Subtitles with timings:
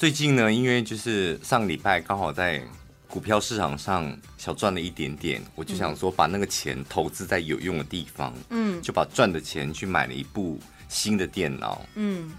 [0.00, 2.62] 最近呢，因为就是上礼拜刚好在
[3.06, 10.58] 股票市场上小赚了一点点，我就想说把那个钱投资在有用的地方，嗯，就把赚的钱去买了一部
[10.88, 12.32] 新的电脑，嗯，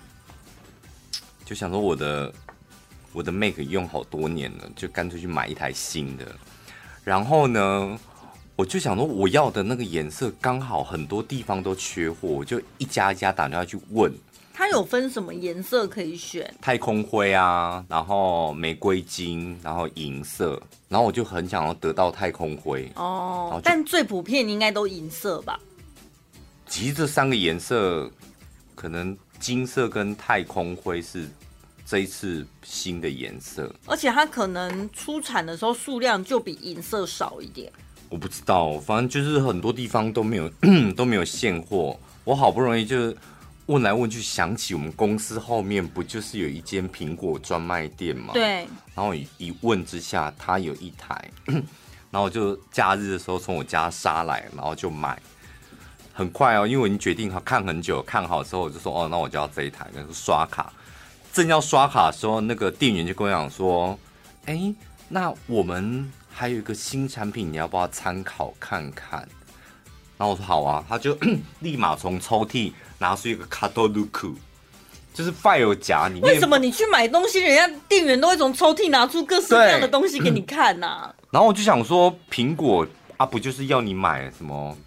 [1.45, 2.33] 就想说我的
[3.13, 6.25] 我的 Mac 用好多年了，就干脆去买一台新的。
[7.03, 7.95] 然后呢，
[8.55, 14.11] 我就想说我要的那个颜色刚好很多地方都缺货，我就一家一家打电话去问。
[14.61, 16.53] 它有分什么颜色可以选？
[16.61, 23.59] 太空灰啊，然后玫瑰金，然后银色，然后我就很想要得到太空灰哦。
[23.63, 25.59] 但最普遍应该都银色吧？
[26.67, 28.07] 其实这三个颜色，
[28.75, 31.27] 可能金色跟太空灰是
[31.83, 37.73] 这一次新的颜色，而且它可能出产的时候数量就比银色少一点。
[38.09, 40.47] 我不知道，反正就是很多地方都没有
[40.95, 43.11] 都没有现货，我好不容易就。
[43.67, 48.33] 问来问去，想起我们公司后面不就是有一间苹果专卖店吗？
[48.33, 48.67] 对。
[48.93, 51.31] 然后一问之下，他有一台，
[52.11, 55.21] 然后我就假日的时候从我家杀来，然后就买。
[56.13, 59.87] 很快哦，因为我已经决定好看很久，看好之后我就说哦，那我就要这一台。
[59.93, 60.71] 那个刷卡，
[61.31, 63.97] 正要刷卡的时候，那个店员就跟我讲说
[64.45, 64.73] ：“哎，
[65.07, 69.19] 那我们还有一个新产品，你要不要参考看看？”
[70.17, 71.17] 然后我说：“好啊。”他就
[71.61, 72.73] 立马从抽屉。
[73.01, 74.35] 拿出一个卡多鲁库，
[75.11, 76.23] 就是 file 夹里面。
[76.23, 81.15] 为什么你去买东西，人家店员都会从抽屉拿出各式各样的东西给你看呢、啊？
[81.31, 82.85] 然后我就想说，苹果
[83.17, 84.77] 啊，不就是要你买什么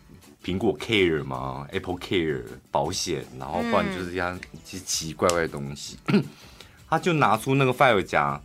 [0.45, 5.99] 苹果 Care 吗？Apple Care 保险，然后不然就是这样一些奇奇怪怪的东西。
[6.07, 6.25] 嗯、
[6.89, 8.41] 他就拿出那个 file 夹，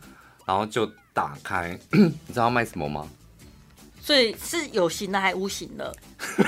[0.47, 3.07] 然后就打开， 你知道他卖什么吗？
[4.09, 5.95] 所以是有形的还无形的？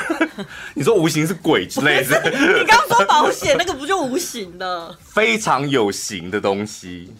[0.73, 2.19] 你说无形是鬼之类的？
[2.59, 4.97] 你刚刚说保险那个不就无形的？
[4.99, 7.13] 非常有形的东西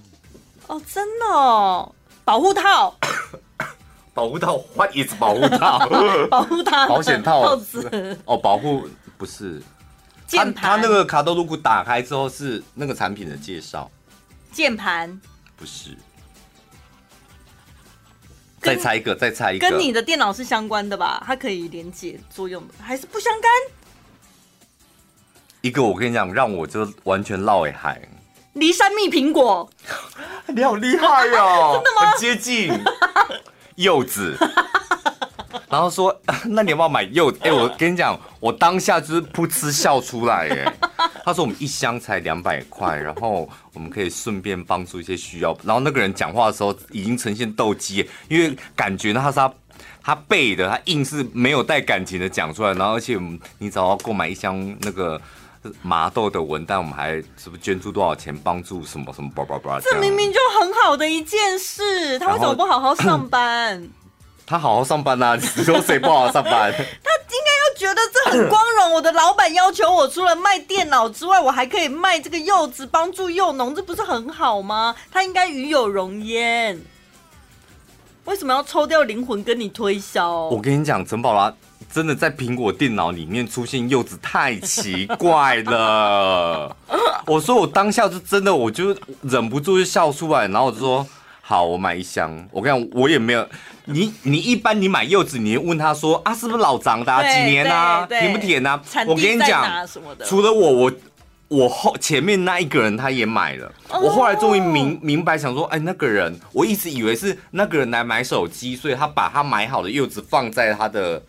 [0.66, 1.94] 哦，真的哦，
[2.26, 2.98] 保护套，
[4.16, 5.88] 保护套，What is 保护套？
[6.32, 8.88] 保护套，保险套，子哦，保护
[9.20, 9.62] 不是
[10.26, 13.92] 键盘，他那个卡多鲁库打开之后是那个产品的介绍，
[14.52, 15.22] 键盘
[15.56, 15.96] 不是。
[18.62, 21.24] 再猜一个，再猜一个，跟你的电脑是相关的吧？
[21.26, 23.52] 它可以连接作用的，还是不相干？
[25.62, 28.02] 一个我跟你讲，让我就完全落海。
[28.56, 29.70] 骊山蜜苹果，
[30.48, 31.72] 你好厉害哦！
[31.84, 32.12] 真的吗？
[32.12, 32.72] 很接近
[33.76, 34.36] 柚子。
[35.70, 36.14] 然后说，
[36.46, 37.40] 那你要不要买柚子？
[37.44, 40.50] 哎、欸，我跟你讲，我当下就是噗嗤笑出来。
[40.50, 40.74] 哎，
[41.24, 45.56] 他说我们一箱才两百块，然后我们可以顺便帮助一些需要。
[45.64, 49.54] 然后那个人讲话的时候已经呈现斗鸡，因为感觉呢他是他
[50.04, 52.74] 他背的，他硬是没有带感情的讲出来。
[52.74, 53.20] 然后而且
[53.60, 55.22] 你只要购买一箱那个
[55.84, 59.80] 麻豆的文旦，我们还是不是捐出多少钱帮助什么什么叭叭叭？
[59.80, 63.88] 这明明就很好的一件事，他为什么不好好上班？
[64.44, 66.52] 他好好上班呐、啊，你说谁不好好上班？
[66.74, 66.84] 他应
[67.46, 67.51] 该要
[67.82, 68.94] 觉得这很光荣。
[68.94, 74.96] 我的老板要求我除了卖电脑之外，我还可以卖这个柚子，帮助柚农，这不是很好吗？
[75.12, 76.80] 他应该与有荣焉。
[78.26, 80.32] 为什么要抽掉灵魂跟你推销？
[80.50, 81.52] 我跟你讲，陈宝拉
[81.92, 86.76] 真的在苹果电脑里面出现柚子太奇怪了。
[87.26, 91.08] 我说我当下就真的，我就忍不住就笑出来，然后我就说。
[91.44, 92.48] 好，我买一箱。
[92.50, 93.46] 我跟你讲，我也没有。
[93.92, 98.82] 你你一般你买柚子，你问他说啊，是不是老长的、啊，几年啊，甜不甜啊？
[99.08, 99.88] 我跟你讲，
[100.26, 100.92] 除了我，我
[101.48, 103.72] 我后前面那一个人他也买了。
[103.90, 104.04] Oh.
[104.04, 111.22] 我后来终于明明白，想说，哎，那个人，我一直以为是那个人来买手机，所以他把他买好的柚子放在他的。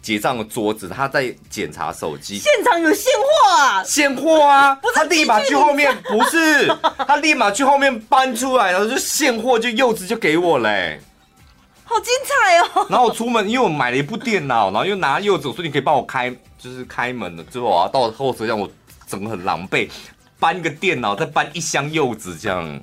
[0.00, 2.38] 结账的桌子，他在检查手机。
[2.38, 3.84] 现场有现货啊！
[3.84, 4.74] 现货啊！
[4.76, 6.72] 不是他立马去后面，不是
[7.06, 11.00] 他立马去后面搬出来，然后就现货，就柚子就给我嘞、欸，
[11.88, 12.86] 好精彩哦！
[12.90, 18.70] 然后我出门，因为我买了一部电脑，然后又拿柚子，我说你可以帮我开，就是开门了，之后我要到后车厢，我
[19.06, 19.88] 整个很狼狈，
[20.38, 22.80] 搬一个电脑，再搬一箱柚子这样。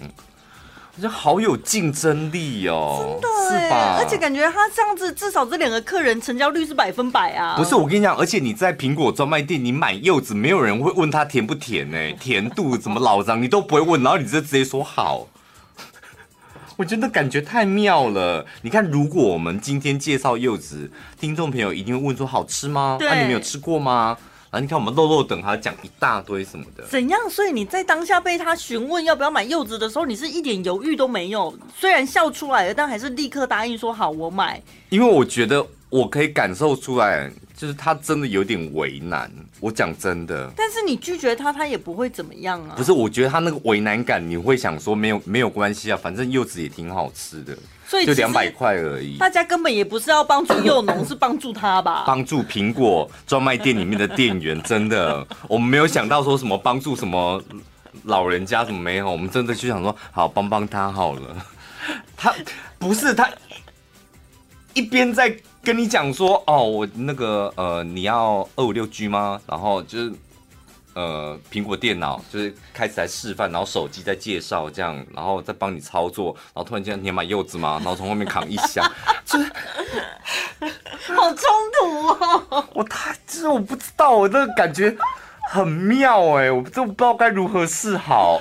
[0.97, 3.97] 我觉得好有竞争力哦，真的是吧？
[3.99, 7.55] 而且感觉他这样子，至少这两个客人成交率是百分百啊。
[7.57, 11.97] 不是，我跟你讲，而且你在苹果专卖店，你买柚子，没有人会问他甜不甜呢？
[12.19, 15.27] 甜度怎么老张，你都不会问，然后你就直接说好。
[16.77, 18.45] 我真的感觉太妙了。
[18.61, 20.89] 你看，如果我们今天介绍柚子，
[21.19, 22.97] 听众朋友一定会问说好吃吗？
[22.99, 24.17] 那、啊、你没有吃过吗？
[24.51, 27.19] 然后、你看我们肉肉等他讲一大堆什么的，怎样？
[27.29, 34.61] 所以你在当下被他询问要不要买柚子的时候，你是一点犹豫都没有，虽然笑出来了，但还是立刻答应说好，我买。
[34.89, 39.31] 因为我觉得我可以感受出来，就是他真的有点为难。
[39.61, 42.73] 我讲真的，但是你拒绝他，他也不会怎么样啊。
[42.75, 47.57] 不是，我觉得他那个为难感，你会想说没有没有关系啊，反正柚子也挺好吃的，
[47.87, 49.17] 所以就两百块而已。
[49.17, 52.03] 大家根本也不是要帮助柚农，是帮助他吧？
[52.05, 57.41] 帮助苹果专卖店里面的店员，真的，我们没有想到说什么帮助什么
[58.03, 61.37] 老人家，什么没有，我们真的就想说好帮帮他好了。
[62.17, 62.35] 他
[62.77, 63.29] 不是他
[64.73, 65.33] 一边在。
[65.65, 69.41] 跟你讲说哦，我那个呃，你要二五六 G 吗？
[69.47, 70.13] 然后就是
[70.93, 77.81] 呃，苹果电脑就是开始来示范，然后手机在介绍这样，然后再帮你操作，然后突然间你要买柚子吗？
[77.83, 78.87] 然后从后面扛一箱，
[79.25, 79.51] 就是
[81.15, 82.65] 好冲突哦！
[82.75, 84.95] 我太就是我不知道，我这个感觉
[85.49, 88.39] 很妙哎，我真不知道该如何是好。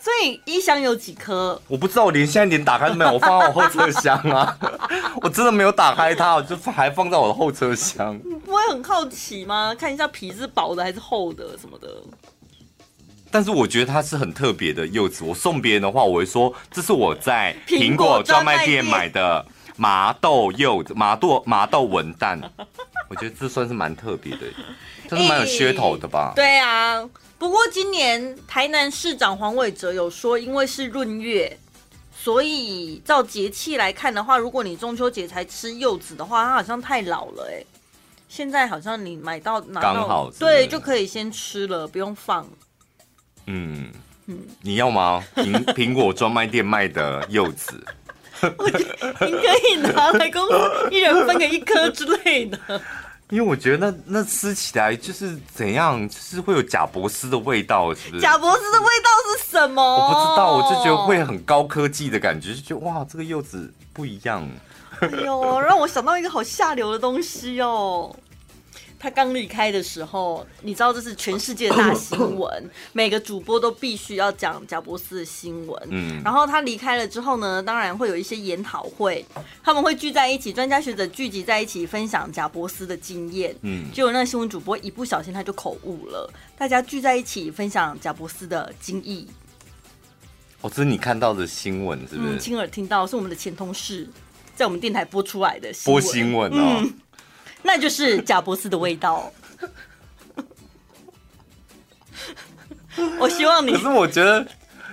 [0.00, 1.60] 所以一箱有几颗？
[1.66, 4.56] 我不知道，我连现在连打开都没有，我放在我后车厢啊，
[5.20, 8.18] 我真的没有打开它，我就还放在我的后车厢。
[8.24, 9.74] 你不会很好奇吗？
[9.74, 11.88] 看一下皮是薄的还是厚的什么的？
[13.30, 15.22] 但是我觉得它是很特别的柚子。
[15.24, 19.44] 我送别人的话，我会说这是我在苹果专卖店买的
[19.76, 22.40] 麻豆柚子，麻豆麻豆文旦。
[23.10, 24.46] 我觉得这算是蛮特别的，
[25.08, 26.32] 这是蛮有噱头的吧？
[26.34, 27.04] 欸、 对啊。
[27.38, 31.56] 不过今年台南市长黄伟哲有说，因为是闰月，
[32.12, 37.64] 所以照节气来看的话，如果你中秋节才吃柚子的话，它好像太老了哎。
[38.28, 42.46] 现在好像你买到拿到对就可以先吃了，不用放。
[43.46, 43.90] 嗯
[44.26, 45.24] 嗯，你要吗？
[45.36, 47.82] 苹苹果专卖店卖的柚子，
[48.58, 52.58] 我觉得您可以拿来公司一人分个一颗之类的。
[53.30, 58.22] 因为我觉得那那吃起来就是怎样，就是会有贾博斯的味道，是不是？
[58.22, 59.82] 贾博斯的味道是什么？
[59.82, 64.48] 我不知道，我就觉得会很高科技的感觉，就觉得哇，这个柚子不一样。
[65.00, 68.14] 哎呦，让我想到一个好下流的东西哦。
[68.98, 75.88] 他刚离开的时候，你知道这是全世界的大新闻， 每个主播都必须要讲贾伯斯的新闻。
[75.90, 79.24] 嗯，然后他离开了之后呢，当然会有一些研讨会，
[79.62, 83.54] 他们会聚在一起，专家学者聚集在一起分享贾伯斯的经验。
[83.62, 89.28] 嗯，结果那个新闻主播一不小心他就口误了，大家聚在一起分享贾伯斯的经历。
[90.60, 92.34] 哦，这是你看到的新闻是不是？
[92.34, 94.08] 嗯，亲耳听到，是我们的前同事
[94.56, 96.80] 在我们电台播出来的播新闻哦。
[96.82, 96.92] 嗯
[97.62, 99.32] 那就是贾伯斯的味道。
[103.20, 103.72] 我希望你。
[103.72, 104.46] 可是我觉得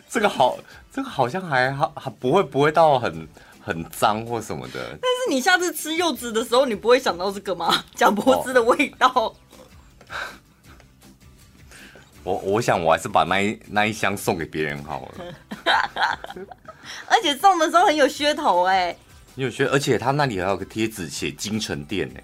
[0.10, 0.58] 这个好，
[0.92, 3.28] 这个好像还好，还不会不会到很
[3.60, 4.98] 很脏或什么的。
[5.02, 7.84] 但是你下次吃柚子的时候，你不会想到这个吗？
[7.96, 9.08] 贾伯斯的味道。
[9.16, 9.36] 哦、
[12.24, 15.26] 我我想我还是把那一那一箱送给别人好了。
[17.08, 18.96] 而且送的时候很有噱头哎。
[19.34, 22.20] 你有噱，而且他那里还有个贴纸写京城店呢。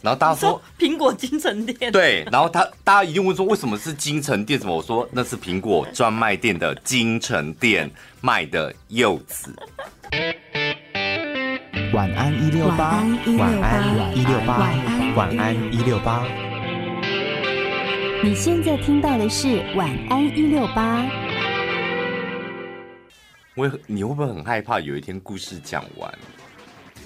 [0.00, 4.58] 然后大家说苹果金城店，对，然后他大家一定问说为什么是金城店？
[4.58, 4.76] 什么？
[4.76, 7.90] 我说那是苹果专卖店的金城店
[8.20, 9.54] 卖的柚子。
[11.92, 13.04] 晚安一六八，
[13.38, 14.70] 晚安一六八，
[15.14, 16.24] 晚安一六八。
[18.24, 21.04] 你现在听到的是晚安一六八。
[23.54, 26.10] 我你会不会很害怕有一天故事讲完？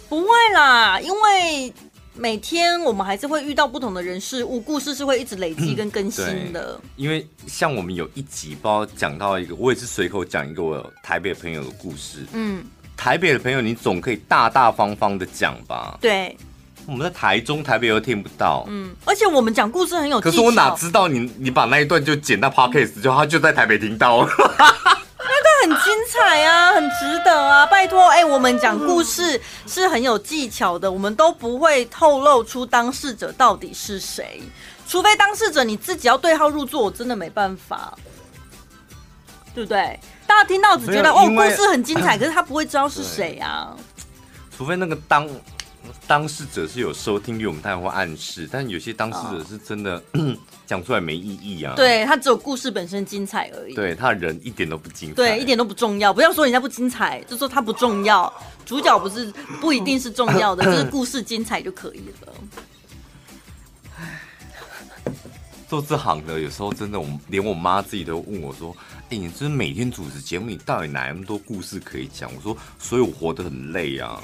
[0.08, 1.72] 不会啦，因为。
[2.18, 6.80] 每天我们还是会遇到不同的人事物，故事是会一直累积 跟更新的。
[6.96, 12.26] 因为像我们有一集，不知道讲到一个，我也是随口讲一个我台北朋友的故事。
[12.32, 12.64] 嗯，
[12.96, 15.98] 台北的朋友，你总可以大大方方的讲吧？
[16.00, 16.34] 对，
[16.86, 18.64] 我们在台中、台北又听不到。
[18.69, 24.26] 嗯，而且我们讲故事很有，可是我哪知道你你把那一段就剪到 podcast，就他就在台北听到。
[25.67, 27.67] 很精彩啊， 很值得啊！
[27.67, 34.41] 拜托，哎、欸，我们讲故事是很有技巧的，我们都不会透露出当事者到底是谁，
[34.87, 37.93] 除非当事者你自己要对号入座，我真的没办法，
[39.53, 39.99] 对不对？
[40.25, 43.77] 大家听到只觉得哦，故事很精彩， 可是他不会知道是谁啊。
[44.56, 45.29] 除非那个当。
[46.08, 50.03] 当事者是有收听率，我们当然会暗示，但有些当事者是真的
[50.67, 51.75] 讲、哦、出来没意义啊。
[51.77, 53.75] 对，他只有故事本身精彩而已。
[53.75, 55.15] 对，他人一点都不精彩。
[55.15, 56.13] 对，一点都不重要。
[56.13, 58.32] 不要说人家不精彩，就说他不重要。
[58.65, 62.35] 主角不是不一定是重要的， 就是故事精彩就可以了。
[65.69, 68.77] 做这行的，有时候真的，我连我妈自己都问我说。
[69.08, 72.29] 哎、欸，你真每天主持节目，你到底哪那么多故事可以讲？
[72.35, 74.20] 我说，所以我活得很累啊。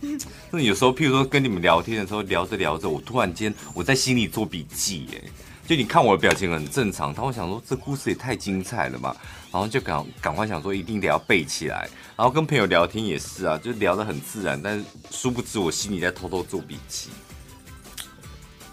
[0.52, 5.22] 那有时候，譬如说跟你们聊天的时候，聊着聊着，我突然间我在心里做笔记，哎，
[5.66, 9.16] 就你看我的表情很正常，他会想说这故事也太精彩了嘛，
[9.52, 11.88] 然后就赶赶快想说一定得要背起来。
[12.16, 17.10] 然后跟朋友聊天也是啊，就聊得很自然，但是殊不知我心里在偷偷做笔记。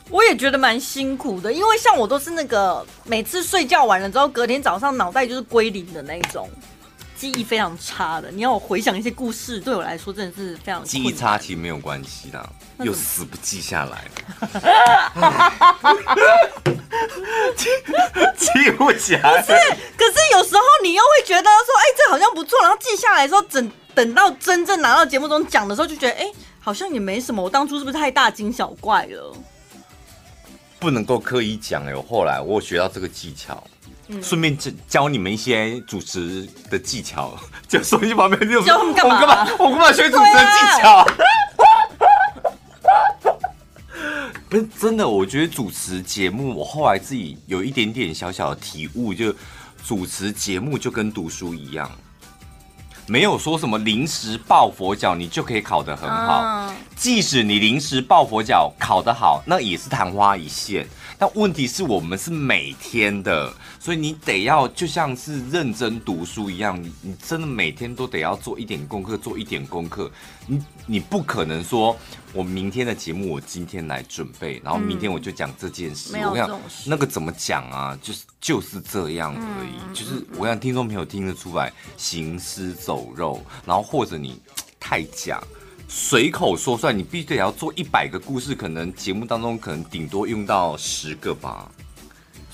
[0.10, 6.48] 我也觉得蛮辛苦的，因为像我都是那个每次睡觉完了之后，隔天早上脑袋就是归零的那种，
[7.24, 8.30] 记忆非常差的。
[8.30, 10.84] 你要我回想一些故事，对我来说真的是非常。
[10.84, 12.50] 记忆差其实没有关系的，
[12.80, 14.04] 又死不记下来，
[17.56, 17.70] 记
[18.36, 19.42] 记不起来。
[19.42, 19.54] 不是，
[19.98, 21.50] 可是有时候你又会觉得说，
[21.80, 27.42] 哎、欸，这好像不错，然后记下来的时候，等等到真正拿到节目中讲的时候，就觉得，哎、欸，好像也没什么。
[27.42, 29.34] 我当初是不是太大惊小怪了？
[30.78, 33.64] 不能够刻意讲哎，我后来我有学到这个技巧，
[34.22, 37.38] 顺、嗯、便教教你们一些主持的技巧。
[37.68, 39.16] 就手机旁边就教他们干嘛？
[39.16, 39.52] 我干嘛？
[39.60, 40.98] 我干嘛学主持的技巧？
[41.00, 41.06] 啊、
[44.50, 49.34] 不是真的，我觉得主持节目，我后来自己有一点点小小的体悟，就
[49.84, 51.90] 主持节目就跟读书一样。
[53.06, 56.42] 没有说什么临时抱佛脚，你就可以考得很好。
[56.46, 56.76] 嗯。
[56.96, 60.88] 即使你临时抱佛脚考得好，那也是昙花一现。
[61.18, 63.52] 但问题是我们是每天的，
[63.84, 70.10] 所以你得要就像是认真读书一样，你你真的每天都得要做一点功课，做一点功课。
[70.48, 71.94] 你你不可能说，
[72.32, 76.16] 我明天的节目我今天来准备，然后明天我就讲这件事。
[76.16, 78.00] 嗯、我想那个怎么讲啊？
[78.02, 79.76] 就是就是这样而已。
[79.86, 84.42] 嗯、就是我想听众朋友听得出来，行尸走肉，然后或者你
[84.80, 85.44] 太假。
[85.90, 91.70] 随口说出来，你必须得要做一百个故事，可能节目当中可能顶多用到十个吧。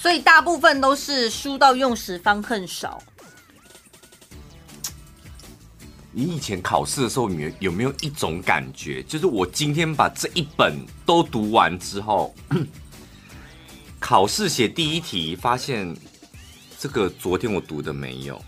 [0.01, 3.03] 所以大部分都是书到用时方恨少。
[6.11, 10.73] 你以前考试的时候，你有没有一种感觉，就是我今天把这一本
[11.05, 12.33] 都读完之后，
[13.99, 15.93] 考试写第一题，发现
[16.79, 18.41] 这个昨天我读的没有。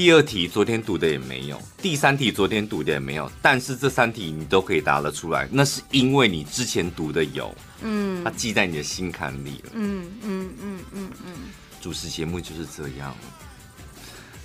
[0.00, 9.60] 第二题昨天读的也没有，第三题昨天读的也没有，但是这三题你都可以答得出来，那是因为你之前读的有，嗯，它记在你的心坎里。
[9.64, 11.32] 了，嗯嗯嗯嗯嗯，
[11.82, 13.14] 主持节目就是这样，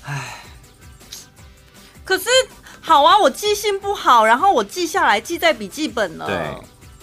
[0.04, 0.44] 唉，
[2.04, 2.26] 可是
[2.82, 6.36] 好啊，我记性不好，然后我记下来记在笔记本了，对，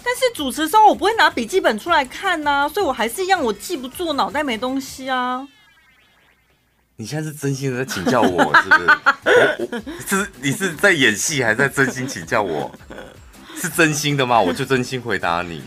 [0.03, 5.47] 但是主持的时候我不会拿笔记本出来看呐、啊，所以我还是一样，我记不住，脑袋没东西啊。
[6.95, 8.85] 你现在是真心的在请教我， 是不是？
[8.85, 12.71] 我我是你是在演戏，还是在真心请教我？
[13.55, 14.39] 是真心的吗？
[14.39, 15.61] 我就真心回答你。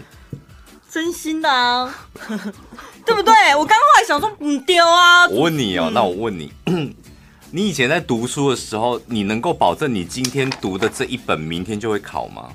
[0.89, 1.93] 真心的啊，
[3.05, 3.55] 对不对？
[3.57, 5.27] 我刚刚还想说不丢啊。
[5.29, 6.53] 我问你哦，那我问你，
[7.51, 12.49] 你以前在读书的时候，你能够保证你今天读的这一本明天就会考吗？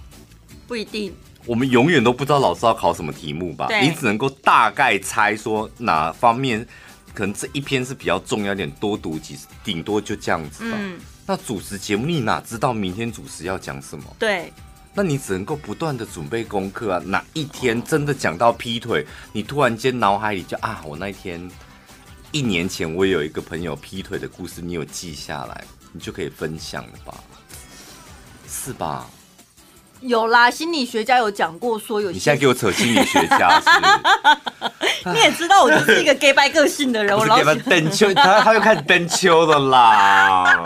[0.65, 1.13] 不一定。
[1.45, 3.67] 我们永远都不知道老师要考什么题目吧？
[3.81, 6.65] 你只能够大概猜说哪方面。
[7.13, 10.77] 可能这一篇是比较重要一点，多读几次，顶多就这样子吧。
[10.79, 14.15] 嗯，那主持节目，你哪知道明天主持要讲什么？
[14.17, 14.51] 对，
[14.93, 17.01] 那你只能够不断的准备功课啊。
[17.05, 21.49] 哪一天真的讲到劈腿，你突然间脑海里就啊，我那一天
[22.31, 27.13] 一年前我有一个朋友劈腿的故事，你有记下来，你就可以分享了吧？
[28.47, 29.09] 是吧？
[30.01, 32.11] 有啦，心理学家有讲过说有。
[32.11, 33.69] 你现在给我扯心理学家是
[35.03, 40.59] 是， 你也知道我就是一个 gay 白个性的人，我老喜欢邓秋，他他又开始邓秋的啦。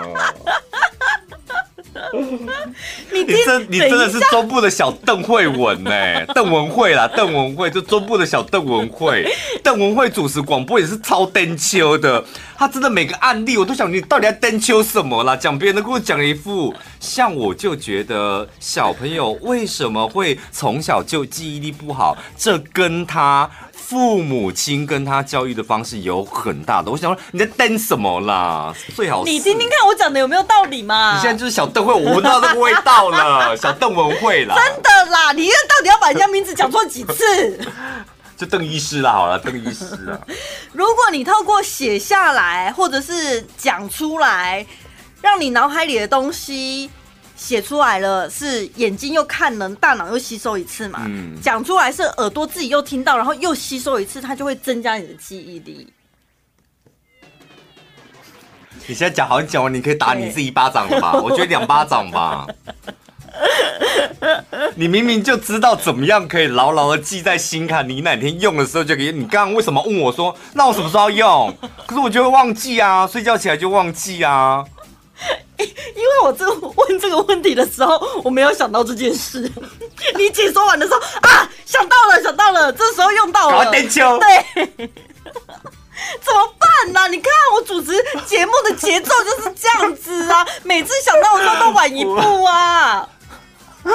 [3.12, 5.92] 你你真你真的是中部的小邓慧文呢？
[6.36, 9.26] 邓文慧啦，邓文慧就中部的小邓文慧，
[9.64, 12.24] 邓文慧主持广播也是超登秋的。
[12.58, 15.36] 他真的每个案例我都想，你到底要邓秋什么啦？
[15.36, 23.50] 讲别人的故事讲一副，像我就觉得小朋友为什么会从小就记忆力不好，这跟他。
[23.88, 28.74] 父母亲跟他教育的方式有很大的，我想说你在瞪什么啦？
[28.96, 31.14] 最好你听听看我讲的有没有道理嘛？
[31.14, 34.56] 你现在就是小邓慧，我闻到这个味道了，小邓文慧啦。
[34.58, 37.60] 真的啦，你到底要把人家名字讲错几次？
[38.38, 40.20] 就邓医师啦，好了，邓医师啊。
[40.74, 44.66] 如果你透过写下来或者是讲出来，
[45.22, 46.90] 让你脑海里的东西。
[47.38, 51.02] 写出来了，是眼睛又看能，大脑又吸收一次嘛？
[51.06, 55.86] 嗯，讲出来是耳朵自己又听到，然后又吸收一次，它就会增加你的记忆力。
[58.88, 61.12] 你现在讲好像讲完，你可以打你自己一巴掌了吧？
[61.22, 62.48] 我觉得两巴掌吧。
[64.76, 69.12] 你明明就知道怎么样可以牢牢的记在心坎，你哪天用的时候就可以。
[69.12, 71.58] 你刚刚为什么问我说，那我什么时候要用？
[71.86, 74.64] 可是我就会忘记啊，睡觉起来就忘记啊。
[75.58, 79.50] 因为我这个问这个问题的时候，我没有想到这件事。
[80.18, 83.72] 你解说完的时候啊，想到了，想到了，这时候用到了。
[83.72, 83.82] 对，
[86.22, 87.08] 怎么办呢、啊？
[87.08, 87.92] 你看我主持
[88.26, 93.08] 节目的节奏就是这样子啊，每次想到的时候都晚一步啊。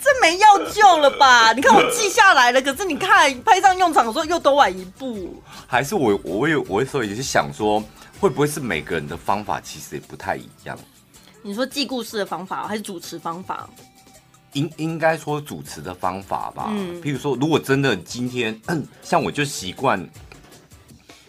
[0.00, 1.52] 这没药救了吧？
[1.56, 5.42] 你看我记下来了，可是你看派上用场的时候又多晚一步。
[5.66, 7.82] 还是我我有我有时候也是想说，
[8.20, 10.78] 会不会是每个人的方法其实也不太一样？
[11.42, 13.68] 你说记故事的方法还是主持方法？
[14.54, 16.68] 应应该说主持的方法吧。
[16.70, 18.58] 嗯，譬如说，如果真的今天
[19.02, 20.02] 像我就习惯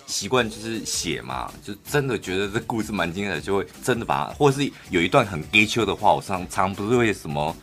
[0.09, 7.55] 习惯就是写嘛，就真的觉得这故事蛮精彩的，就会真的把它，或者是有一段很给秋的话，我常常不是会什么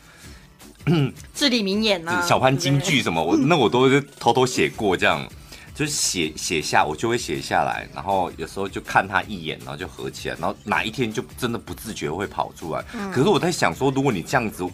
[1.35, 5.29] 至理名言啊，小潘金句什么，我那我都是偷偷写过这样。
[5.75, 12.83] 就是写写下，我就会写下来，然后有时候就看他一眼，然后就合起来，然后哪一天就真的不自觉会跑出来。
[12.95, 14.67] 嗯、可是我在想说，如果你这样子，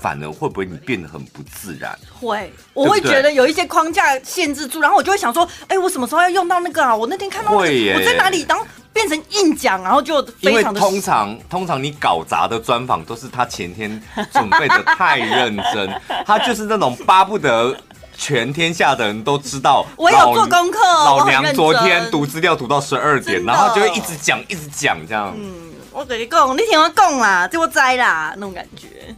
[0.00, 1.98] 反而会不会你变得很不自然？
[2.18, 6.94] 会，我会觉得有一些框架限制住，然后我就会想说，哎、欸，我什么时候要用到那个啊？
[6.94, 8.58] 我那天看到、那个，会耶我在哪里当
[8.92, 10.80] 变成硬讲，然后就非常的。
[10.80, 17.76] 因为通常通常你搞砸的专访都是他前天准备的太认真， 他就是那种巴不得。
[18.18, 20.80] 全天下的人都知道，我有做功课。
[20.80, 25.34] 老娘昨天读资料读到十二点，然后就会一直讲，一直讲这样。
[25.36, 25.52] 嗯，
[25.92, 29.14] 我跟你讲，你听我讲啦，就我栽啦，那种感觉。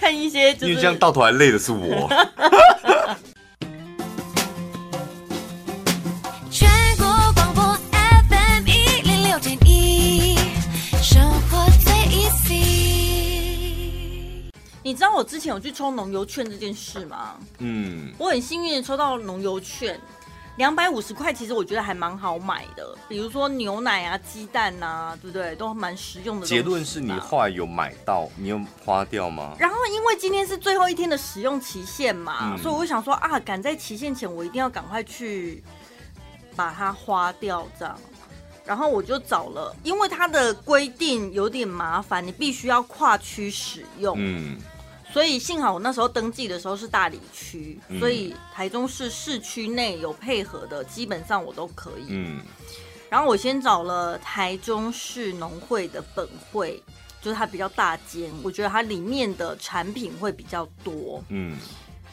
[0.00, 2.08] 看一些，就是，因为这样到头来累的是我。
[14.82, 17.36] 你知道我之前有去抽农油券这件事吗？
[17.58, 20.00] 嗯，我很幸运的抽到农油券，
[20.60, 22.94] 两百五十块，其实我觉得还蛮好买的。
[23.08, 25.56] 比如说牛奶啊、鸡蛋啊，对不对？
[25.56, 26.46] 都蛮实用的。
[26.46, 29.56] 结论是你后来有买到，你有花掉吗？
[29.58, 35.64] 然后因为今天是最后一天的使用期限嘛，嗯、所以我想说啊，赶在期限前，我一定要赶快去
[36.54, 37.98] 把它花掉，这样。
[38.66, 44.14] 然后我就找了，因为它的规定有点麻烦，你必须要跨区使用。
[44.18, 44.58] 嗯。
[45.12, 52.06] 所以幸好我那时候登记的时候是大理区，嗯、所以台中市市区内有配合的，基本上我都可以。
[52.10, 52.40] 嗯，
[53.08, 56.80] 然后我先找了台中市农会的本会，
[57.20, 61.22] 就是它比较大间，我觉得它里面的产品会比较多。
[61.28, 61.56] 嗯，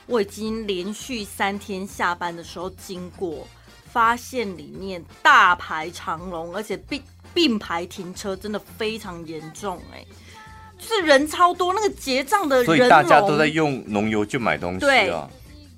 [0.07, 3.47] 我已经连续三天下班的时候经过，
[3.85, 7.01] 发现里面大排长龙，而且并
[7.33, 10.07] 并排停车，真的非常严重哎、欸。
[10.77, 14.87] 就是人超多，那个结账的人，所以大家都在用农油去买东西啊。
[14.87, 15.13] 对，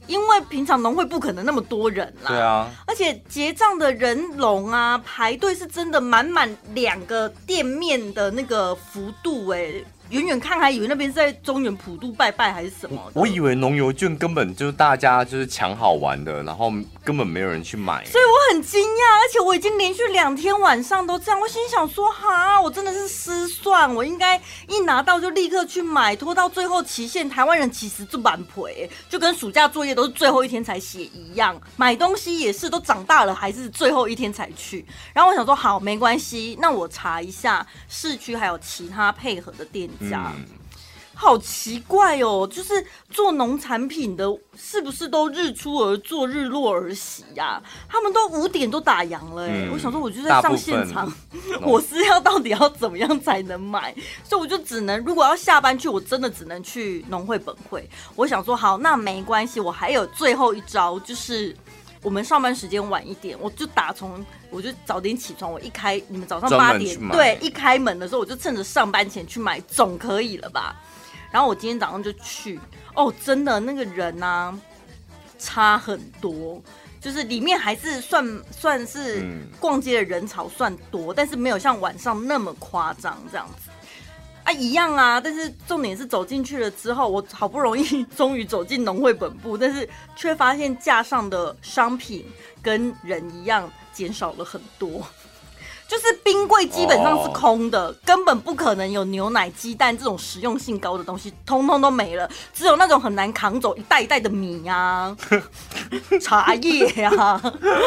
[0.07, 2.29] 因为平常农会不可能那么多人啦。
[2.29, 9.85] 对啊，而且结账的人龙啊，排队是真的满满两个店面的那个幅度哎、欸。
[10.09, 13.11] 远远看还以为那边是在中原普渡拜拜还是什么？
[13.13, 16.71] 我以为农游券根本就是大家就是抢好玩的，然后
[17.03, 19.19] 根本没有人去买，所以我很惊讶。
[19.19, 27.29] 而且我已经连续两天晚上都这样，我心想说哈，我真的是失算，我应该一拿到就立刻去买，拖到最后期限。
[27.29, 34.85] 台湾人其实就蛮赔，就跟暑假作业都是最后一天才写一样，买东西也是都长大了还是最后一天才去。
[35.13, 39.89] 然后我想说好，没关系，那我查一下市区还有其他配合的店。
[39.99, 40.45] 嗯，
[41.13, 44.25] 好奇怪哦，就是做农产品的，
[44.57, 47.61] 是不是都日出而作，日落而息呀？
[47.89, 51.11] 他们都五点都打烊了，哎，我想说，我就在上现场，
[51.61, 53.93] 我是要到底要怎么样才能买？
[54.23, 57.89] 所以我就只能，如果要下班去，我真的只能去农会本会。
[58.15, 61.55] 我想说，好，那没关系，我还有最后一招，就是。
[62.01, 70.75] 我们上班时间晚一点，我就打从我就早点起床，我一开你们早上八点对一开门的时候，我就趁着上班前去买，总可以了吧？
[71.31, 72.59] 然后我今天早上就去，
[72.95, 74.59] 哦，真的那个人呢、啊，
[75.37, 76.61] 差很多，
[76.99, 79.23] 就是里面还是算算是
[79.59, 83.68] 逛街的人潮算多，但是没有像晚上那么夸张这样子。
[84.49, 92.25] 啊，一样啊，但是重点是走进去了之后，我好不容易 终于走进农会本部，但是却发现架上的商品
[92.59, 95.05] 跟人一样减少了很多。
[95.89, 97.95] 就是冰柜基本上是空的，oh.
[98.05, 102.29] 根本不可能有牛奶、鸡蛋这种实用性高的东西，通通都没了。
[102.53, 105.17] 只有那种很难扛走一袋一袋的米啊、
[106.21, 107.41] 茶叶啊、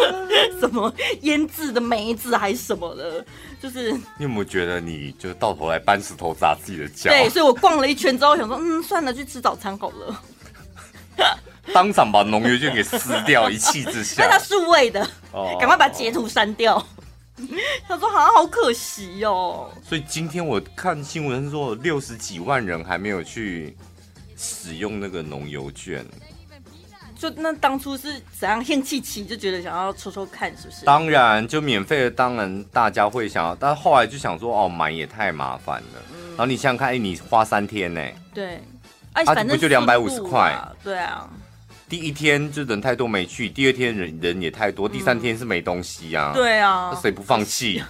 [0.58, 3.24] 什么腌制的梅子还是什么的，
[3.62, 3.92] 就是。
[3.92, 7.08] 你有没有觉得你就到头来搬石头砸自己的脚？
[7.08, 10.20] 对，所以我逛了一圈之后，想说，嗯，算了，去吃早餐好了。
[11.72, 14.24] 当场把农药券给撕掉，一气之下。
[14.24, 15.00] 那它数位的，
[15.32, 15.64] 赶、oh.
[15.64, 16.84] 快把截图删掉。
[17.88, 23.76] 他说：“好像好可惜哦。”所以今天我看新闻说，六十几万人还没有去
[24.36, 26.04] 使用那个农油券。
[27.16, 30.84] 就那当初是怎样献气期，就觉得想要抽抽看，是不是？
[30.84, 36.02] 当然，就免费的，当然大家会想要，但后来就想说，哦，买也太麻烦了。
[36.12, 38.04] 嗯、然后你想想看，哎，你花三天呢？
[38.34, 38.60] 对。
[39.12, 40.58] 哎，反正不就两百五十块？
[40.82, 41.28] 对啊。
[41.92, 46.32] 第一天就人太多没去，第二天人人也太多，第三天是没东西啊。
[46.34, 47.82] 嗯、对啊，那谁不放弃？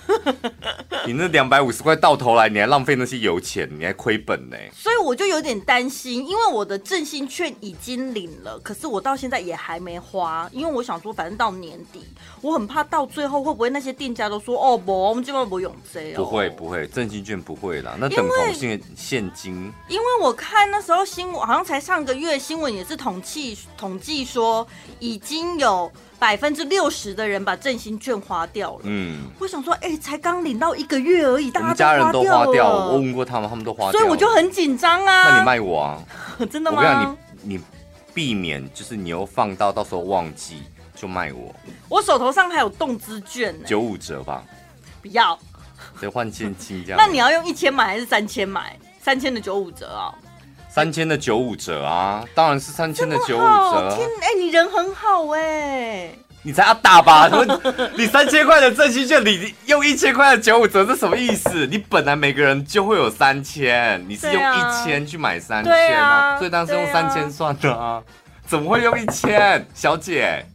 [1.06, 4.56] 你那两百五十块到头来，你还浪费那些油钱，你还亏本呢。
[4.74, 12.00] 所以我就有点担心，因为我的振兴券已经领了，可是我到现在也还没花，因为我想说，反正到年底，
[12.40, 16.16] 我很怕到最后会不会那些店家都说哦不，我们今晚不用这哦。
[16.16, 19.72] 不会不会，振兴券不会啦，那等同现现金。
[19.88, 23.91] 因为我看那时候新闻，好像才上个月新闻也是统计统。
[23.92, 24.66] 统计说
[25.00, 28.80] 已经有百分之六十的人把振兴券花掉了。
[28.84, 32.86] 嗯，我想说，哎、欸，才刚领到一个月而已，大家人都花掉了。
[32.86, 33.92] 我问过他们，他们都花掉了。
[33.92, 35.28] 所以我就很紧张啊。
[35.28, 36.02] 那你卖我啊？
[36.50, 36.78] 真的吗？
[36.78, 37.60] 我跟你讲，你你
[38.14, 40.62] 避免就是你又放到到时候忘记
[40.94, 41.54] 就卖我。
[41.90, 44.42] 我手头上还有动资券呢，九五折吧？
[45.02, 45.38] 不要，
[46.00, 46.96] 得换现金这样。
[46.96, 48.74] 那你要用一千买还是三千买？
[49.02, 50.14] 三千的九五折啊？
[50.74, 53.94] 三千的九五折啊，当然是三千的九五折。
[53.94, 57.28] 天，哎、欸，你人很好哎、欸，你才要打吧？
[57.94, 61.66] 你三千块的振兴券，你用一千块的九五折，这什么意思？
[61.66, 68.02] 你本来每个人就会有三千，你是用一千去买三千啊，啊所以当时用三千算的啊，啊
[68.46, 70.46] 怎么会用一千，小姐？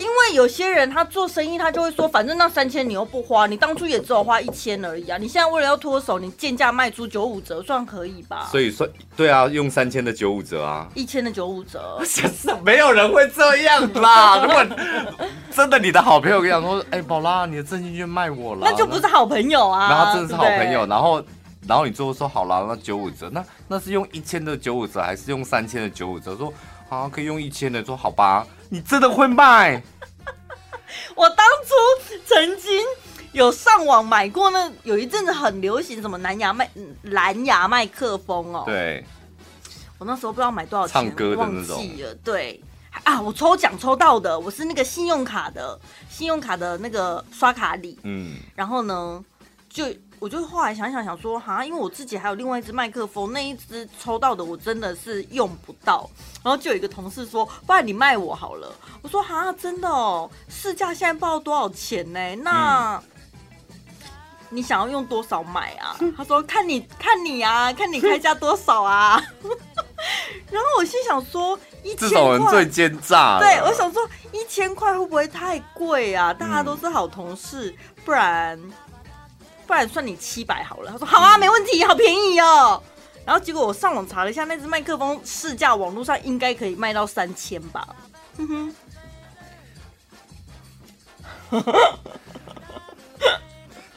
[0.00, 5.18] 因为有些人他做生意，他就会说，反正那三千你又不花，你当初也只有花一千而已啊。
[5.18, 8.48] 你现在为了要脱手，你贱价卖出九五折，算可以吧？
[8.50, 12.00] 所以说，对啊，用三千的九五折啊，一千的九五折，
[12.64, 14.40] 没有人会这样啦。
[14.42, 14.64] 如果
[15.54, 19.90] 真的你的好朋友跟你讲说，哎、欸，宝拉，你的振兴券卖我了，那就不是好朋友啊。
[19.90, 21.22] 然后真的是好朋友，然后
[21.68, 26.34] 然后你最后说好了，那九五折，那那是用一千的九五折，还是用三千的九五折？
[26.36, 26.50] 说
[26.88, 28.46] 啊可以用一千的，说好吧。
[28.70, 29.82] 你真的会卖？
[31.14, 32.82] 我当初曾经
[33.32, 36.70] 有上网买过，那有一阵子很流行什么蓝牙麦
[37.02, 38.62] 蓝牙麦克风哦。
[38.64, 39.04] 对，
[39.98, 41.76] 我那时候不知道买多少钱，唱歌的那种。
[41.76, 42.14] 忘记了。
[42.24, 42.60] 对
[43.04, 45.78] 啊，我抽奖抽到的，我是那个信用卡的，
[46.08, 47.98] 信用卡的那个刷卡礼。
[48.04, 48.36] 嗯。
[48.54, 49.22] 然后呢，
[49.68, 49.84] 就。
[50.20, 56.08] 我就后来想想想说，哈，因为我自己还有另外一支麦克风，那一支抽到的我真的是用不到。
[56.44, 58.70] 然后就有一个同事说，不然你卖我好了。
[59.00, 62.34] 我说，哈，真的哦，市价现在不知道多少钱呢？
[62.42, 63.02] 那
[64.50, 65.96] 你想要用多少买啊？
[66.14, 69.18] 他说，看你看你啊，看你开价多少啊。
[70.52, 73.38] 然后我心想说，一千块，这种人最奸诈。
[73.38, 76.34] 对，我想说一千块会不会太贵啊？
[76.34, 78.60] 大家都是好同事，不然。
[79.70, 80.90] 不然算你七百好了。
[80.90, 82.82] 他说好啊，没问题，好便宜哦。
[83.24, 87.86] 然后结果我上网查了一下，那只麦克风市价网络上应该可以卖到三千吧。
[88.36, 88.74] 哼哼。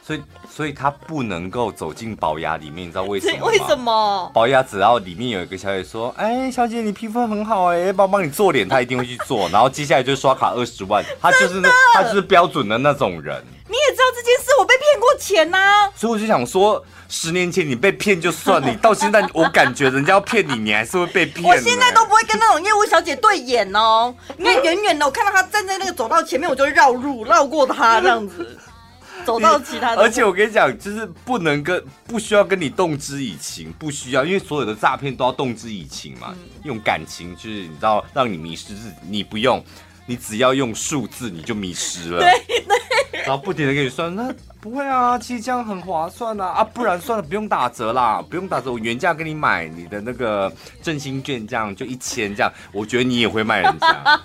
[0.06, 3.46] 所以，所以他不能够走进宝牙里面，你知道为什么吗？
[3.50, 4.30] 为什么？
[4.32, 11.04] 宝雅只要里面有一个小姐说：“哎，小姐，你皮肤很好哎，帮帮你做脸。”他一定会去做，然后接下来就刷卡二十万。
[11.20, 13.42] 他就是那，他就是标准的那种人。
[13.66, 21.46] 你也知道这件事，我被骗过钱呐、啊，所以我就想说，十年前你被骗就算了， 你到现在我感觉人家要骗你，你还是会被骗。
[21.46, 28.58] 我现在都不会跟那种业务小姐对眼哦，你看远远的，我看到她站在那个走道前面，我就绕路绕过她这样子，
[29.24, 30.02] 走到其他的。
[30.02, 39.64] 而且我跟你讲，就是不能跟不需要跟你动之以情，不需要，因为所有的诈骗都要动之以情嘛，嗯、用感情就是你知道让你迷失自己，你不用。
[40.06, 42.20] 你只要用数字，你就迷失了。
[42.20, 42.62] 对
[43.10, 43.22] 对。
[43.22, 44.30] 然后不停的跟你说，那
[44.64, 50.50] 不会啊，其实这样很划算啊啊，不然算了，不用打折啦，不用打折，我原价给你买你的那个
[50.82, 53.88] 振兴券，这样就一千这样，我觉得你也会卖人家。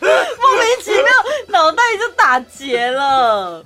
[0.00, 1.04] 莫名其妙，
[1.48, 3.62] 脑袋就打结了。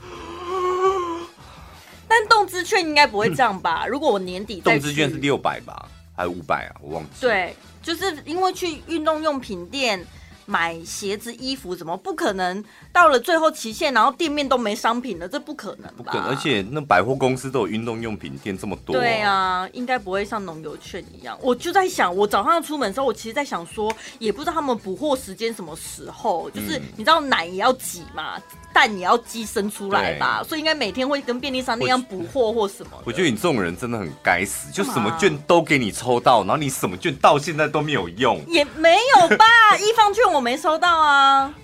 [2.08, 3.86] 但动资券应该不会这样吧？
[3.88, 6.74] 如果我年底动资券是六百吧，还是五百啊？
[6.80, 7.10] 我忘记。
[7.20, 10.04] 对，就是因为去运动用品店。
[10.46, 12.64] 买鞋子、衣服怎么不可能？
[12.92, 15.94] 到了最后期限，然后店面都没商品了，这不可能吧？
[15.96, 18.94] 不可能，而且那百货公司都有运动用品店这么多。
[18.94, 21.38] 对啊，应该不会像农游券一样。
[21.42, 26.50] 我就在想，我早上要出门的时候，我其实在想说，也不知道他们补货时间什么时候。
[26.50, 28.40] 就是你知道奶也要挤嘛，
[28.74, 32.90] 蛋也要鸡生出来吧，所以应该每天会跟便利商店一样补货或什么。
[33.04, 38.44] 我觉得你这种人真的很该死，就什么券都给你抽到，然后你什么券到现在都没有用。
[38.48, 39.46] 也没有吧，
[39.78, 41.54] 一方券我没收到啊。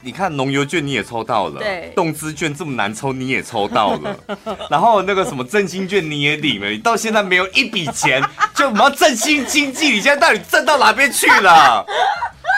[0.00, 4.16] 你看农油券你也抽到了，对，动资券这么难抽你也抽到了，
[4.68, 8.22] 然后那个什么振兴券你也领了，你到现在没有一笔钱，
[8.54, 11.86] 就我们要振兴经济，你现在到底挣到哪边去了？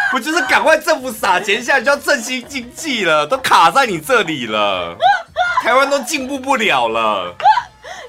[0.12, 4.96] 不就是赶快政府撒钱下来就要振兴经济了，都卡在你这里了，
[5.62, 7.34] 台湾都进步不了了。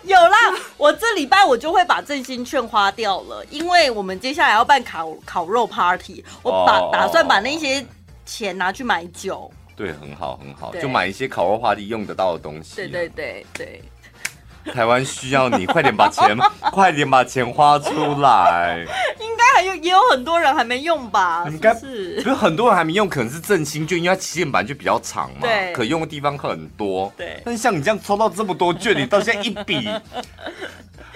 [0.03, 0.38] 有啦，
[0.77, 6.93] 我这礼拜我就会把振兴券花掉了，因为我们接下来要办烤烤肉 party，我把、oh.
[6.93, 7.86] 打算把那些
[8.25, 9.51] 钱拿去买酒。
[9.75, 12.75] 对，很好很好，就买一些烤肉 party 用得到的东西。
[12.75, 13.83] 对对对对。
[14.73, 16.38] 台湾需要你，快点把钱，
[16.71, 18.86] 快点把钱花出来。
[19.19, 21.45] 应该还有也有很多人还没用吧？
[21.49, 27.12] 应该是，不是很多人还没用，可能是振兴券，因为它期限本来就比较长嘛，对，可用的地方很多。
[27.17, 29.89] 对，但是像你这样抽到这么多券， 你到现在一笔，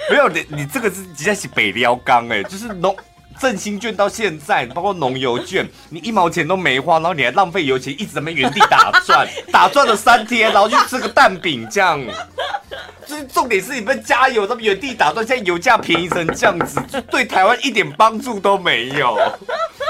[0.10, 2.96] 没有你，你这个是直接是北撩缸哎，就是农。
[3.40, 12.00] 振兴券到现在，包括农油券，你一毛钱都没花，然后你还浪费油钱，一直在那边原地打转， 打转了三天，然后去吃个蛋饼这样。
[13.12, 19.18] 最重点是你们加油，他们原地打转，现在油价便宜成这样子，对台湾一点帮助都没有。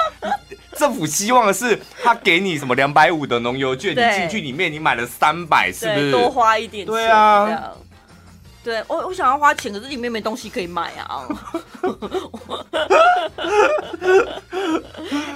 [0.76, 6.92] 政府希望的是他给你什么两百五的农油券，你进去里面你买了三百，是不是多花一点钱？
[6.92, 7.72] 对啊。
[8.64, 11.28] 对我，我想要花钱，可是里面没东西可以买啊。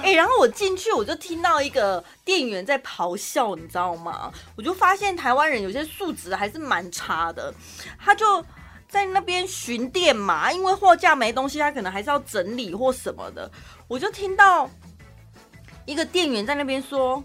[0.02, 4.30] 哎、欸，然后我进去，我就听到一个店员在咆哮，你知道吗？
[4.56, 7.52] 我就发现台湾人有些素质还是蛮差的。
[7.98, 8.40] 他就
[8.88, 13.50] 在那边巡店嘛，因为货架没东西，他可能还是要整理或什么的。
[13.88, 14.70] 我就听到
[15.84, 17.16] 一个店员在那边说：“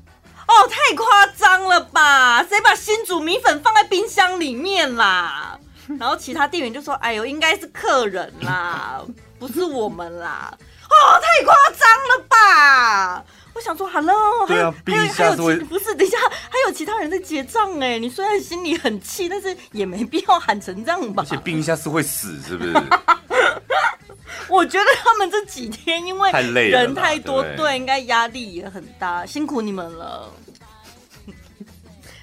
[0.47, 2.43] 哦，太夸张了吧？
[2.43, 5.59] 谁把新煮米粉放在冰箱里面啦？”
[5.99, 9.01] 然后其他店员就说：“哎呦，应该是客人啦，
[9.39, 10.51] 不是我们啦。”
[10.91, 13.23] 哦，太夸张了吧！
[13.53, 15.95] 我想说，Hello，对啊，冰箱是会不是？
[15.95, 16.17] 等一下，
[16.49, 17.97] 还有其他人在结账哎。
[17.97, 21.23] 你虽然心里很气，但是也没必要喊成这样吧？
[21.23, 22.73] 而且冰一下是会死，是不是？
[24.49, 26.29] 我觉得他们这几天因为
[26.69, 30.29] 人太多，对，对，应该压力也很大，辛苦你们了。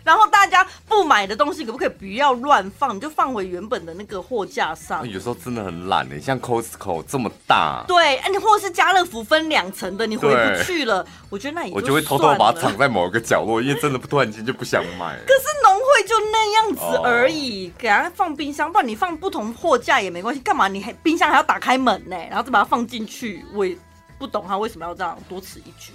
[0.08, 2.96] 然后大家不买的东西可不可以不要乱放？
[2.96, 5.06] 你就放回原本的那个货架上。
[5.06, 15.14] 有时候真的很懒诶，像 Costco 这么大，对，哎，你或者是家乐福分两层的，你回不去了，我觉得那也就我就会偷偷把它藏在某一个角落，因为真的突然间就不想买。
[15.26, 22.16] 可是农会就那样子而已，给它放冰箱，不然你放不同货架也没关系，干嘛你还冰箱还要打开门呢？
[22.30, 23.76] 然后再把它放进去，我也
[24.18, 25.92] 不懂他为什么要这样多此一举，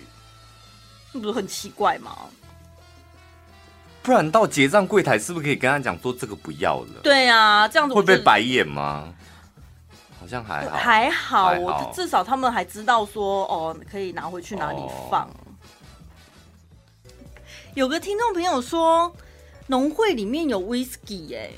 [1.11, 2.15] 那不是很奇怪吗？
[4.03, 6.99] 不然到结账柜台是不是可以跟他讲说这个不要了？
[7.01, 9.13] 对啊，这样子会被白眼吗？
[10.19, 15.23] 好像还好，还好，我至少他们还知道说哦，可以拿回去哪里放。
[15.23, 15.33] 哦、
[17.73, 19.13] 有个听众朋友说，
[19.67, 21.49] 农会里面有 whisky 哎，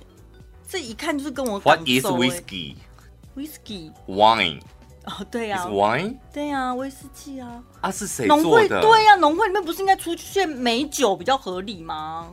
[0.68, 4.62] 这一看就是跟我 What is whisky？Whisky，wine。
[5.06, 8.26] 哦，对呀、啊，wine，对呀、啊，威士忌啊，啊是谁？
[8.28, 12.30] 农会对呀、啊，农会里面不是应该出现美酒比较合理吗？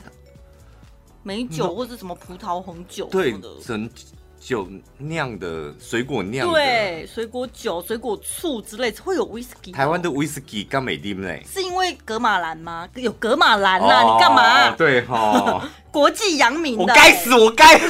[1.22, 3.88] 美酒或者什么葡萄红酒什么的，对，整
[4.40, 4.66] 酒
[4.98, 9.70] 酿的水果酿的，对，水果酒、水果醋之类会有威士忌。
[9.70, 12.88] 台湾的威士忌干美丁嘞，是因为格马兰吗？
[12.96, 14.70] 有格马兰呐，哦、你干嘛？
[14.74, 17.78] 对哈、哦， 国际扬名的，我该死，我该。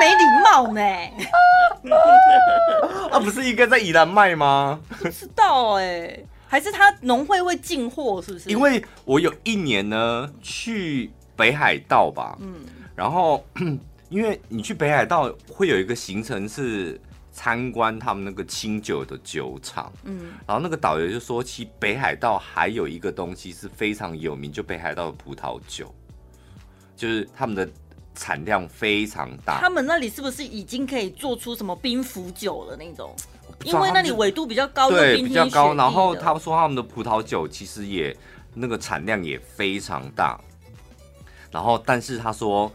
[0.00, 0.80] 没礼貌呢！
[3.12, 4.80] 啊，不是应该在宜兰卖吗？
[4.98, 8.48] 不知道哎、欸，还是他农会会进货，是不是？
[8.48, 12.54] 因为我有一年呢去北海道吧，嗯，
[12.96, 13.44] 然后
[14.08, 16.98] 因为你去北海道会有一个行程是
[17.30, 25.94] 参观他们那个清酒的酒厂，嗯，然后那个导游就说，其实北海道还有一个东西是非常有名，就北海道的葡萄酒，
[26.96, 27.68] 就是他们的。
[28.20, 33.16] 产量非常大，他们那里是不是已经可以做出什么冰伏酒了那种？
[33.64, 35.74] 因为那里纬度比较高，对，比较高。
[35.74, 38.14] 然后他们说他们的葡萄酒其实也
[38.52, 40.38] 那个产量也非常大。
[41.50, 42.70] 然后，但是他说，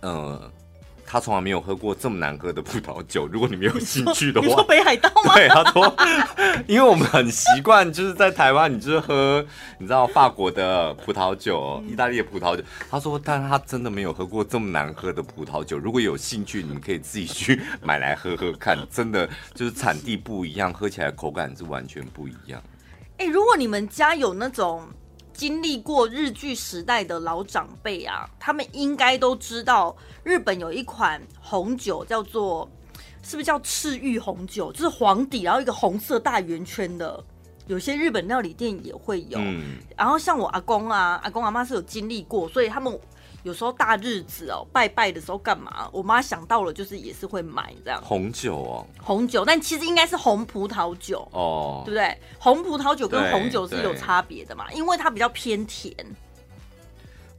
[0.00, 0.50] 呃。
[1.12, 3.26] 他从来没有喝过这么难喝的葡萄酒。
[3.26, 5.34] 如果你没有兴趣的话，你说北海道吗？
[5.34, 5.92] 对，他说，
[6.68, 9.44] 因为我们很习惯，就是在台湾，你就是喝，
[9.78, 12.62] 你知道法国的葡萄酒、意大利的葡萄酒。
[12.88, 15.76] 他说，但他真的没有喝过这么难喝的葡萄酒。
[15.76, 18.78] 如果有兴趣，你们可以自己去买来喝喝看。
[18.88, 22.62] 真的就是产地不一样，喝起来口感是完全不一样。
[23.18, 24.86] 哎、欸，如果你们家有那种。
[25.40, 32.70] 经历过日剧时代的老长辈啊，他们应该都知道，日本有一款红酒叫做，
[33.22, 34.70] 是不是叫赤玉红酒？
[34.70, 37.24] 就是黄底，然后一个红色大圆圈的，
[37.68, 39.38] 有些日本料理店也会有。
[39.38, 43.00] 嗯，然后像我阿公啊，阿公阿妈是有经历过，所以他们。
[43.42, 45.88] 有时候大日子哦，拜拜的时候干嘛？
[45.92, 48.02] 我妈想到了，就是也是会买这样。
[48.04, 52.16] 红酒哦，红酒，但其实应该是红葡萄酒哦，对不对？
[52.38, 55.94] 红葡萄酒跟红酒是有差别的嘛，因为它比较偏甜。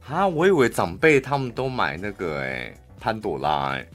[0.08, 3.88] 啊，我以为长辈他们都买那个哎、欸，潘朵拉哎、欸。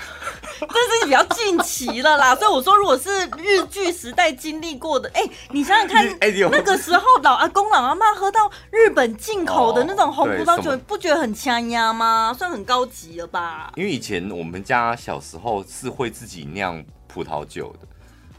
[0.60, 6.06] 但是比较近期了啦， 所以我说，如果是日剧时代经历过的，哎、欸，你想想看，
[6.50, 12.34] 那个时候老阿公老阿妈喝到日本进口的那种红葡萄酒，不觉得很呛压吗？
[12.36, 13.72] 算很高级了吧？
[13.76, 17.88] 因为以前我们家小时候是会自己酿葡萄酒的，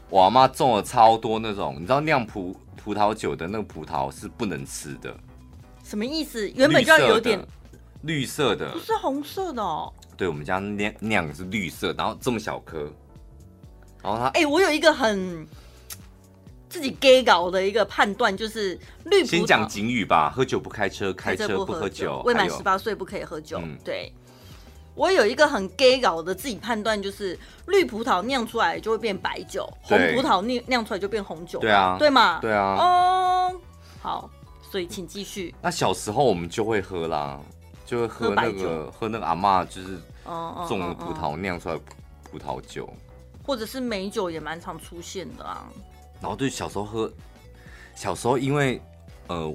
[0.08, 5.14] 我阿妈种了超多那种，你知道酿葡葡萄酒的那个葡萄是不能吃的，
[5.84, 6.48] 什么意思？
[6.50, 7.38] 原本就要有点
[8.02, 9.92] 绿色的，不是红色的哦。
[10.16, 12.92] 对，我们家酿酿的是绿色，然后这么小颗，
[14.02, 15.46] 然后它，哎、欸，我有一个很
[16.68, 19.30] 自己 gay 搞的一个判断，就是绿葡萄。
[19.30, 23.58] 先讲警语吧，喝酒不开车，开车不喝酒，未满十八岁不可以喝酒。
[23.62, 24.12] 嗯、对，
[24.94, 31.58] 我有一个很 gay 搞的自己判断，就是绿葡萄酿出来就会变白酒，红葡萄酿酿出来就变红酒。
[31.58, 32.38] 对啊，对嘛？
[32.40, 32.76] 对啊。
[32.78, 33.52] 哦，
[34.00, 34.30] 好，
[34.70, 35.54] 所以请继续。
[35.60, 37.40] 那小时候我们就会喝啦，
[37.92, 40.00] 就会喝那个喝，喝那个阿嬷就是。
[40.68, 41.76] 种的葡萄酿出来
[42.22, 42.88] 葡萄酒，
[43.44, 45.66] 或者是美酒也蛮常出现的啊。
[46.20, 47.12] 然后对小时候喝，
[47.96, 48.80] 小时候因为
[49.26, 49.52] 呃，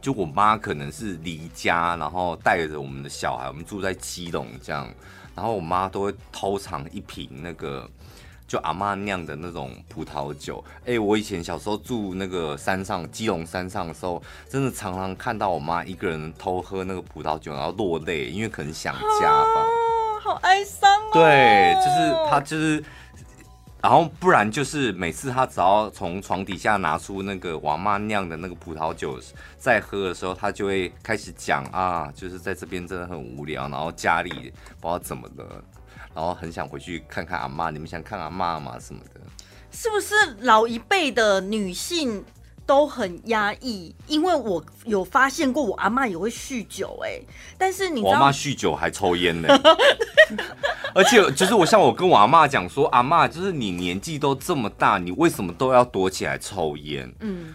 [0.00, 4.88] 就我妈可能是离家，然后带着我们的小孩，我们住在基隆这样，
[5.34, 7.88] 然后我妈都会偷藏一瓶那个
[8.46, 10.64] 就阿妈酿的那种葡萄酒。
[10.84, 19.64] 哎，我以前小时候住那个山上基隆山上的时候，真的常常看到我妈一个人偷喝那个葡萄酒，然后落泪，因为可能想家吧。
[20.22, 21.10] 好哀伤哦。
[21.12, 22.84] 对，就是她，就是，
[23.80, 29.20] 然后不然就是每次他只要从床底下拿出那个我妈酿的那个葡萄酒，
[29.56, 35.64] 在喝的时候，他就会开始讲啊，就是在这边真的很无聊，然后家里不知道怎么了，
[36.16, 38.78] 然后很想回去看看阿妈，你们想看阿妈吗？
[38.80, 39.20] 什么的？
[39.70, 42.24] 是不是老一辈的女性？
[42.64, 47.26] 都很压抑，因为我有发现过，我阿妈也会酗酒哎、欸，
[47.56, 49.48] 但是你我阿妈酗酒还抽烟呢，
[50.92, 57.08] 而且就是我像我跟我阿妈讲说，阿妈就是你年纪都这么大，你为什么都要躲起来抽烟？
[57.20, 57.54] 嗯，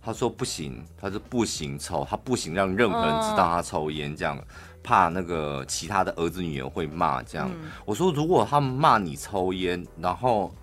[0.00, 4.38] 他说不行，他说不行抽，他不行让任何人知道他抽烟，这样
[4.82, 7.50] 怕那个其他的儿子女儿会骂这样。
[7.52, 10.54] 嗯、我说如果他们骂你抽烟，然后。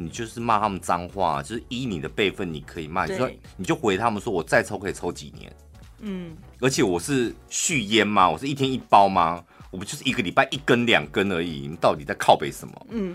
[0.00, 3.04] 你就是骂他们脏话，就是依你的辈分，你可以骂。
[3.04, 5.52] 你说你就回他们说，我再抽可以抽几年。
[5.98, 8.30] 嗯，而且我是续烟吗？
[8.30, 9.42] 我是一天一包吗？
[9.70, 11.68] 我们就是一个礼拜一根两根而已？
[11.68, 12.86] 你到底在靠北什么？
[12.90, 13.14] 嗯，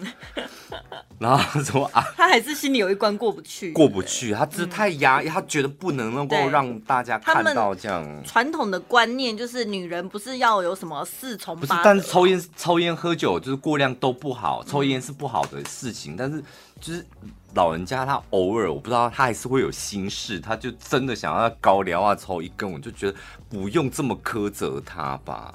[1.20, 8.24] 然后说啊，他还是心里有一关过不去，过不去，他就是太压抑，他觉得不能能够让大家看到这样。
[8.24, 16.44] 传统的观念就是女人不是要有什么四从八，不是，但是抽烟、抽烟、喝酒就是过量都不好，抽烟是不好的事情，但是
[16.80, 17.06] 就是。
[17.56, 23.16] 老人家他偶尔我不知道他还是会有心事，他就真的想要高粱啊抽一根，我就觉得
[23.48, 25.54] 不用这么苛责他吧。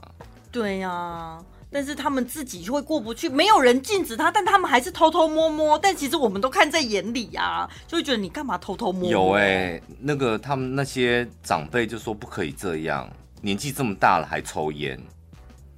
[0.50, 5.78] 对呀、啊，但是他们自己就会过不去，没有人禁止他，但他们还是偷偷摸摸。
[5.78, 9.10] 但其实我们都看在眼里呀、啊，就会觉得你干嘛偷偷摸摸？
[9.10, 13.08] 有哎、欸，那个他们那些长辈就说不可以这样，
[13.42, 14.98] 年纪这么大了还抽烟。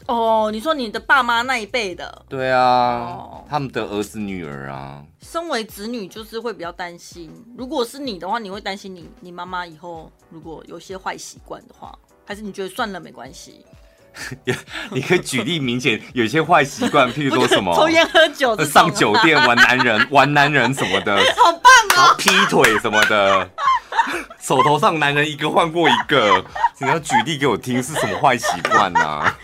[0.07, 7.31] 哦，你说你的爸妈那一辈的，对啊，哦、他们的儿子女儿啊，身为子女就是会比较担心。
[7.57, 13.65] 如果是你的话，你会担心你你妈妈以后如果有些坏习惯的话，还是你觉得算了没关系？
[14.91, 21.63] 你可以举例明显有些坏习惯，譬如说什么抽烟喝酒、上酒店玩男人、 玩男人什么的，好棒
[21.97, 23.51] 哦，劈腿什么的。
[24.41, 26.43] 手头上男人一个换过一个，
[26.79, 29.35] 你要举例给我听是什么坏习惯呢？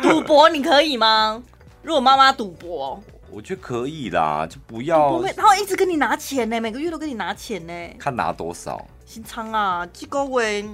[0.00, 1.42] 赌博你可以吗？
[1.82, 5.10] 如果妈妈赌博，我觉得可以啦，就不要。
[5.10, 7.72] 不会，然后一直跟你拿钱呢，每个月都跟你拿钱呢。
[7.98, 8.86] 看拿多少？
[9.04, 10.64] 新仓啊，这个月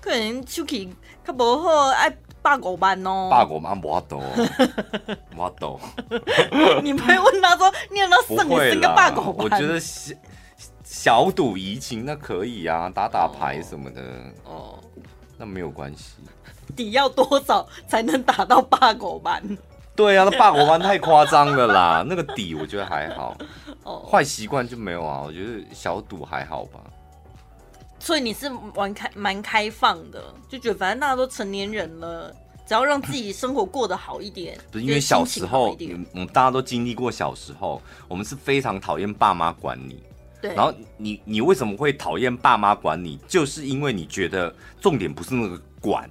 [0.00, 0.94] 可能手气
[1.26, 2.08] 较不好，爱
[2.48, 3.28] 百五万哦。
[3.30, 4.22] 百五万无多，
[5.36, 5.80] 无多。
[6.82, 9.36] 你不会问他说，你有没有剩你剩个百五万？
[9.36, 9.78] 我觉得
[10.82, 14.00] 小赌怡情那可以啊，打打牌什么的
[14.44, 14.78] 哦，
[15.36, 16.14] 那没有关系。
[16.74, 19.42] 底要多少才能打到八狗班？
[19.94, 22.04] 对啊，那八狗班太夸张了啦。
[22.06, 23.36] 那个底我觉得还好，
[23.82, 25.22] 哦，坏习惯就没有啊。
[25.26, 26.80] 我觉得小赌还好吧。
[28.08, 32.34] 所以你是玩开蛮开放的，就觉得反正大家都成年人了，
[32.66, 34.58] 只要让自己生活过得好一点。
[34.72, 35.76] 不是因为小时候，
[36.14, 40.02] 我们大家都经历过小时候，我们是非常讨厌爸妈管你。
[40.40, 43.18] 对然后你你为什么会讨厌爸妈管你？
[43.28, 46.08] 就是因为你觉得重点不是那个管，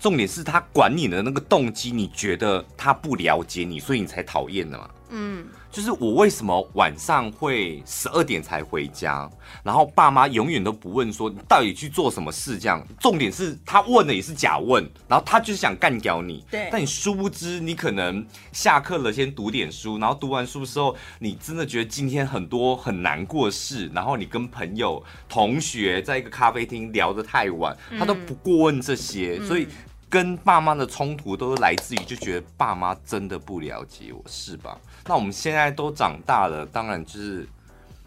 [0.00, 4.88] 重点是他管你的那个动机，你觉得他不了解你，所以你才讨厌的嘛。
[5.16, 9.30] 嗯，就是我为什么晚上会十二点才回家，
[9.62, 16.44] 然后爸妈永远都不问说你到底去做什么事，这样重点是他问的也是假问，然后他就是想干掉你。
[16.50, 29.68] 对，但你殊不知，你可能下课了先读点书，然后读完书之后，你真的觉得今天很多很难过的事，然后你跟朋友、同学在一个咖啡厅聊得太晚，他都不过问这些，嗯、所以。
[30.06, 34.78] 跟爸妈的冲突都是来自于就觉得爸妈真的不了解我，是吧？
[35.06, 37.46] 那我们现在都长大了，当然就是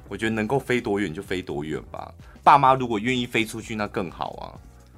[0.08, 2.12] 我觉得能够飞多远就飞多远吧。
[2.44, 4.44] 爸妈如果愿意飞出去，那更好啊。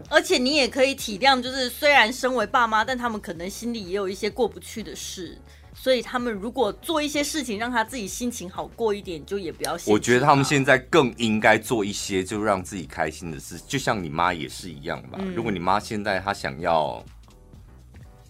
[0.09, 5.37] 而且你也可以体谅，就是虽然身为爸妈，但他们可能心里也有一些过不去的事。
[5.71, 9.77] 所以他们如果做一些事情让他自己心情好过一点，就也不要。
[9.85, 15.17] 我觉得他们现在更应该做一些就让自己开心的事，就像你妈也是一样吧。
[15.21, 17.01] 嗯、如果你妈现在她想要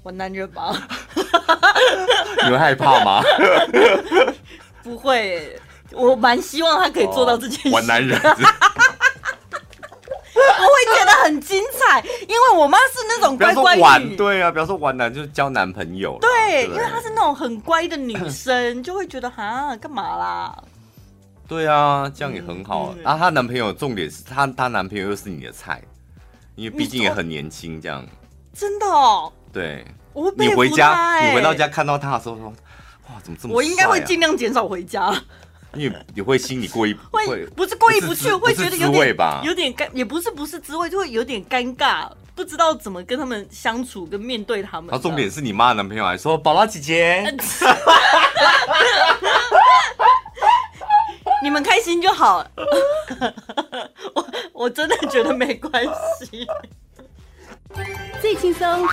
[0.10, 0.76] 玩男人吧，
[2.43, 3.22] 你会害怕吗？
[4.82, 5.55] 不会，
[5.91, 7.70] 我蛮希望他可以做到这件事。
[7.70, 8.20] 玩男人。
[10.41, 14.16] 我会觉得很精彩，因为我妈是那种乖乖女。
[14.16, 16.18] 对啊，比方说玩男就是交男朋友。
[16.20, 20.57] 对，对因为她是那种很乖的女生，就会觉得哈干嘛啦？
[21.47, 22.95] 对啊，这样也很好。
[23.03, 25.84] 然后她男朋友重点是她，她男朋友又是你的菜，
[26.55, 28.03] 因为毕竟也很年轻，这样。
[28.53, 29.32] 真的哦。
[29.53, 29.86] 对。
[30.20, 32.47] 我你回家，你回到家看到他的时候说，
[33.07, 33.55] 哇，怎么这么啊？
[33.55, 35.13] 我应该会尽量减少回家。
[35.76, 44.89] 因为你会心里过意会，会不是过意不去，会觉得有点吧，有点尴，也不是不是滋味，就会有点尴尬，不知道怎么跟他们相处，跟面对他们。
[44.89, 47.24] 然后重点是你妈的男朋友还说：“宝拉姐姐，
[51.43, 52.43] 你们开心就好。
[54.15, 55.86] ”我我真的觉得没关
[56.20, 56.47] 系，
[58.22, 58.88] 最轻松、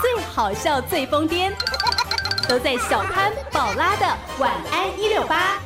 [0.00, 1.52] 最好笑、最疯癫，
[2.48, 4.06] 都在小潘宝拉的
[4.38, 5.60] 晚安一六八。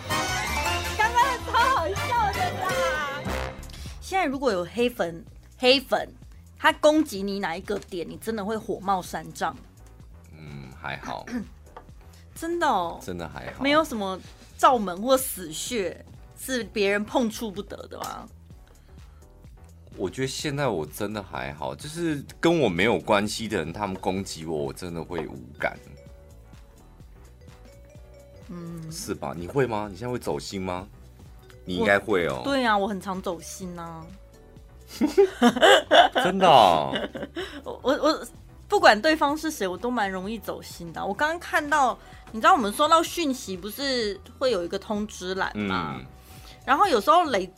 [0.96, 3.22] 刚刚超好笑的啦！
[4.00, 5.24] 现在如果有黑粉，
[5.59, 6.09] 黑粉
[6.59, 9.55] 他攻击你哪一个点，你真的会火冒三丈。
[10.32, 11.26] 嗯，还好，
[12.34, 14.18] 真的哦，真的还好，没有什么
[14.57, 16.05] 罩门或死穴
[16.40, 18.26] 是别人碰触不得的吗？
[19.97, 25.78] 我觉得现在我真的还好，就是跟我没有关系的人，他们攻击我，我真的会无感。
[28.49, 29.32] 嗯，是吧？
[29.36, 29.88] 你会吗？
[29.90, 30.86] 你现在会走心吗？
[31.64, 32.42] 你应该会哦。
[32.45, 34.05] 对啊，我很常走心啊。
[36.22, 36.95] 真的 哦？
[37.64, 38.26] 我我我
[38.68, 41.05] 不管对方是谁，我都蛮容易走心的。
[41.05, 41.99] 我刚刚看到，
[42.32, 45.97] 你知道我们收到讯息不是会有一个通知栏吗？
[45.99, 46.07] 嗯。
[46.66, 47.51] 然后有时候累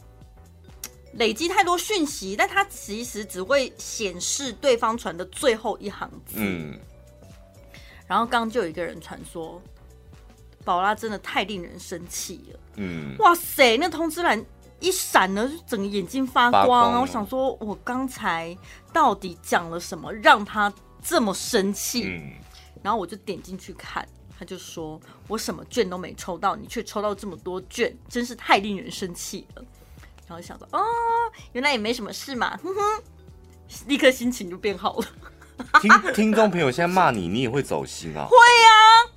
[1.16, 6.36] 累积太多讯息，但它其实只会显示对方传的最后一行字。
[6.36, 6.78] 嗯。
[8.06, 9.60] 然后刚刚就有一个人传说。
[10.64, 12.58] 宝拉真的太令人生气了。
[12.74, 14.44] 嗯，哇塞，那通知栏
[14.80, 17.00] 一闪呢，就整个眼睛发光。
[17.00, 18.58] 我想说，我刚才
[18.92, 22.02] 到底讲了什么，让他这么生气？
[22.08, 22.32] 嗯，
[22.82, 24.04] 然后我就点进去看，
[24.36, 29.64] 他就说我什么券都没抽到，你却抽到这么多券，真是太令人生气了。
[30.26, 30.80] 然后想着，哦，
[31.52, 33.02] 原来也没什么事嘛，哼哼，
[33.86, 35.06] 立刻心情就变好了。
[35.80, 38.26] 听 听众朋友现在骂你，你也会走心啊？
[38.28, 39.12] 会呀。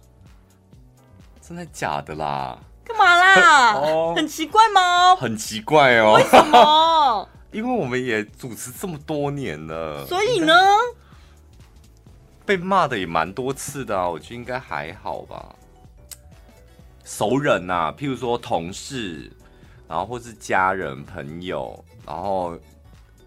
[1.41, 2.57] 真的假的啦？
[2.85, 3.73] 干嘛啦？
[3.81, 5.15] 哦，很奇怪吗？
[5.15, 6.13] 很奇怪哦。
[6.15, 7.29] 为什么？
[7.51, 10.53] 因为我们也主持这么多年了，所以呢，
[12.45, 14.07] 被骂的也蛮多次的啊。
[14.07, 15.55] 我觉得应该还好吧。
[17.03, 19.31] 熟人呐啊，譬如说同事，
[19.89, 22.53] 然后或是家人朋友，然后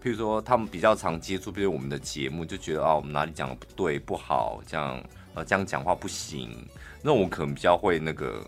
[0.01, 5.03] 譬如说他们比较常接触，比如我们的节目，就觉得啊，我们哪里讲的不对不好，这样
[5.33, 6.65] 呃，这样讲话不行。
[7.01, 8.41] 那我可能比较会那个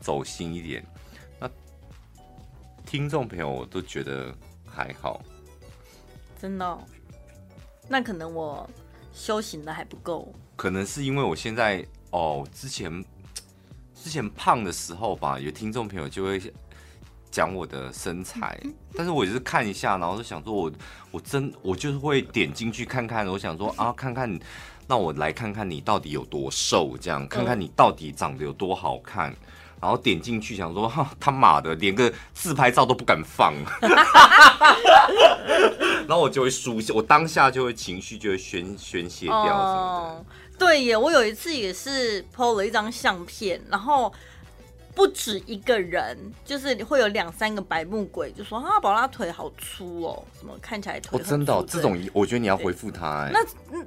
[0.00, 0.82] 走心一点，
[1.38, 1.50] 那
[2.86, 4.34] 听众朋友我都觉得
[4.66, 5.22] 还好，
[6.40, 6.80] 真的哦？
[7.86, 8.66] 那可能我
[9.12, 13.04] 修行的还不够，可能是因为我现在哦，之前
[13.94, 16.40] 之前胖的时候吧，有听众朋友就会
[17.32, 18.56] 讲我的身材，
[18.94, 20.70] 但是我也是看一下，然后就想说我
[21.10, 24.38] 我真我就是会点进去看看，我想说啊，看看。
[24.88, 29.36] 那我来看看你到底有多瘦，这样看看你到底长得有多好看，嗯、
[29.80, 33.54] 然后点进去想说，哈，他妈的，连个自拍照都不敢放，
[36.06, 39.56] 然后我就会输，我当下就会情绪就会宣宣泄掉什么的。
[39.56, 40.24] 哦，
[40.58, 44.12] 对耶，我有一次也是 PO 了一张相片，然后
[44.94, 51.18] 不止一个人，就是会有两三个白目鬼，就说啊，宝拉腿好粗哦，什么看起来腿。
[51.18, 53.30] 哦，真的、哦，这种我觉得你要回复他。
[53.32, 53.42] 那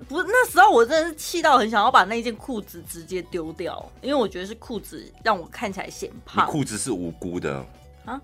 [0.06, 6.48] 不那时候，我真的是气到很想要把那件裤子直接丢掉，因为我觉得是裤子让我看起来显胖。
[6.48, 7.64] 你裤子是无辜的
[8.06, 8.20] 啊。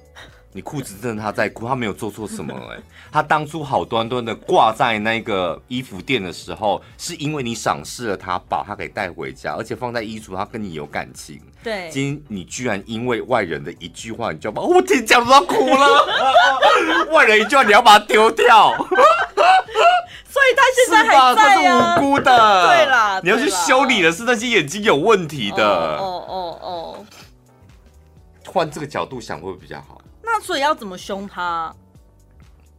[0.54, 11.40] 你裤子真的他在哭，他没有做错什么哎、欸， 他当初好端端的挂在那个衣服店的时候，是因为你赏识了他，把他给带回家，而且放在衣橱，他跟你有感情。
[11.64, 15.88] 对，今天你居然因为外人的一句话，你就要把我天讲都哭了，
[17.14, 18.76] 外人一句话你要把它丢掉，
[20.28, 22.68] 所以他现在还在啊，是无辜的。
[22.68, 25.64] 对啦，你要去修理的是那些眼睛有问题的。
[25.98, 27.06] 哦哦哦，
[28.48, 30.01] 换这个角度想会不会比较好？
[30.34, 31.76] 那所以要怎么凶他？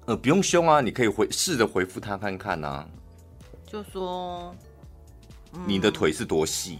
[0.06, 2.86] 呃，不用凶啊，你可以回试着回复他看看啊。
[3.66, 4.54] 就说、
[5.52, 6.78] 嗯、你的腿是多细？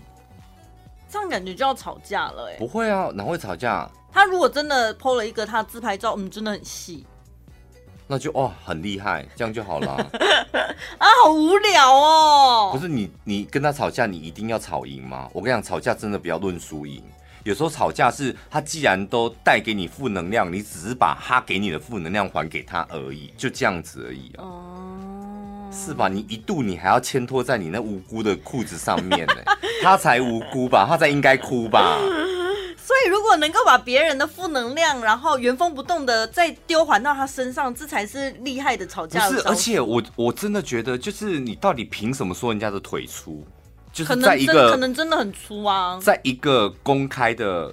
[1.10, 2.58] 这样感觉就要吵架了哎、欸。
[2.58, 3.88] 不会啊，哪会吵架？
[4.10, 7.06] 他如果真的 PO 了一个他自拍照，嗯，真的很细，
[8.06, 9.92] 那就哦很厉害，这样就好了。
[10.98, 12.70] 啊，好无聊哦。
[12.72, 15.28] 不是你，你跟他吵架，你一定要吵赢吗？
[15.34, 17.02] 我跟你讲，吵架真的不要论输赢。
[17.44, 26.08] 有时候吵架是他既然都带给你负能量，你只是把他给你的负能量还给他而已，就这样子而已哦，是吧？
[26.08, 29.36] 你一度你还要牵拖在你那无辜的裤子上面呢，
[29.82, 30.86] 他才无辜吧？
[30.88, 31.98] 他才应该哭吧？
[32.84, 39.36] 所以如果能够把别人的负能量，然后原封不动的再丢还到他身上，这才是厉害的吵架的。
[39.36, 43.46] 不是，而且我我真的觉得，就是你到底凭什么说人家的腿粗？
[43.92, 47.72] 就是在一个可能真的很粗啊，在一个公开的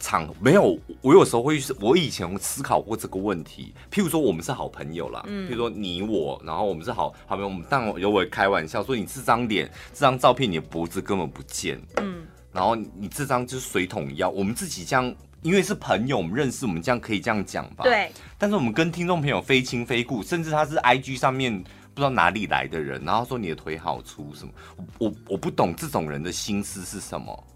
[0.00, 3.72] 场合，没有，我有时候会，我以前思考过这个问题。
[3.88, 17.84] 譬如说，我们是好朋友啦，嗯，譬如说你我，然后我们是好好朋友，我们当然有我开玩笑说，你这张脸，这张照片，你的脖子根本不见，嗯，然后你这张就是水桶腰，我们自己这样，因为是朋友，我们认识，我们这样可以这样讲吧？
[17.84, 18.10] 对。
[18.36, 21.62] 但是我们跟听众朋友非亲非故，甚至他是 IG 上面。
[21.94, 24.52] 不知道哪里来的人，然后说你的腿好粗什么？
[24.98, 27.46] 我我不懂这种人的心思是什么。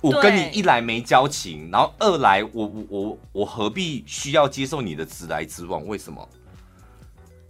[0.00, 5.84] 我跟你一来没交情，然后二来我我我我何必需要接受你的直来直往？
[5.84, 6.28] 为什么？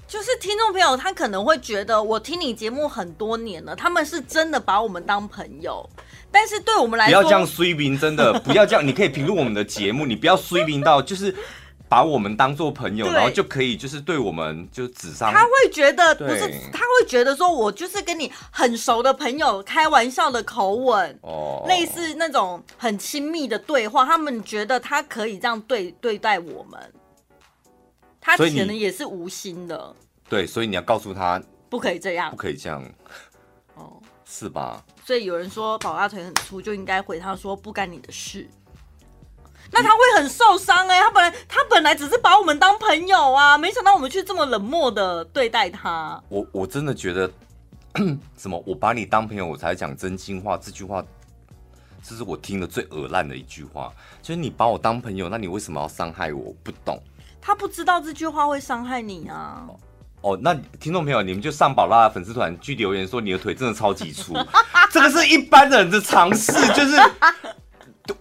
[0.06, 5.86] 就是听众朋友他可能会觉得我听你节目很多年了，他们是真的把我们当朋友，
[6.32, 8.86] 但是对我们来说，不要这样衰评，真的不要这样。
[8.86, 11.36] 你可以评论我们的节目，你不要衰评到就是。
[11.89, 15.32] 把我们当做朋友，然后就可以就是对我们就指上。
[15.32, 16.41] 他会觉得不是，
[16.72, 26.93] 他会觉得说我就是跟你很熟的朋友，开玩笑的口吻，哦，类似那种很亲密的对话，他们觉得他可以这样对对待我们。
[28.20, 29.95] 他可能也是无心的。
[30.28, 32.84] 对，所以你要告诉他不可以这样，不可以这样。
[33.74, 34.84] 哦，是吧？
[35.07, 38.47] 所以有人说宝拉腿很粗，就应该回他说不干你的事。
[39.70, 46.20] 那他会很受伤哎、欸，他本来他本来只是把我们当朋友啊，没想到我们却这么冷漠的对待他。
[46.28, 47.30] 我我真的觉得，
[48.36, 50.56] 什么我把你当朋友，我才讲真心话。
[50.56, 51.04] 这句话，
[52.02, 53.92] 这是我听的最恶烂的一句话。
[54.22, 56.46] 就是你把我当朋友，那你为什么要伤害我？
[56.46, 56.98] 我不懂。
[57.40, 59.66] 他不知道这句话会伤害你啊。
[60.22, 64.34] 哦，那听众朋友，你们就上宝拉的粉丝团去留言说你的腿真的超级粗，
[64.90, 66.96] 这个是一般人的常识，就是。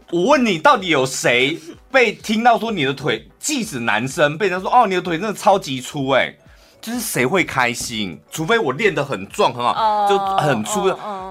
[0.10, 1.60] 我问你，到底有谁
[1.92, 6.34] 被听到说你的腿，即使男生被人说哦，你的腿真的超级粗哎，
[6.80, 8.18] 就是谁会开心？
[8.32, 10.84] 除非我练得很壮很好，就很粗，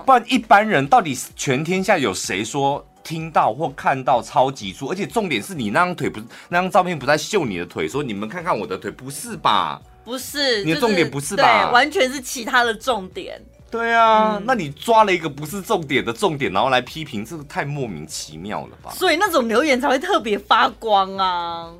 [0.05, 4.89] 不然一般人到底全天下有谁说听到或看到超级粗？
[4.89, 9.81] 而且重点是你那张腿不是那张照片不在秀你的腿，说你们看看我的腿，不是吧？
[10.05, 11.65] 不是，你的重点不是吧？
[11.65, 13.43] 对，完全是其他的重点。
[13.71, 18.91] 对啊，嗯、那你抓了一个不是重点的重点，然后来批评，这个太莫名其妙了吧？
[18.93, 21.73] 所以那种留言才会特别发光啊！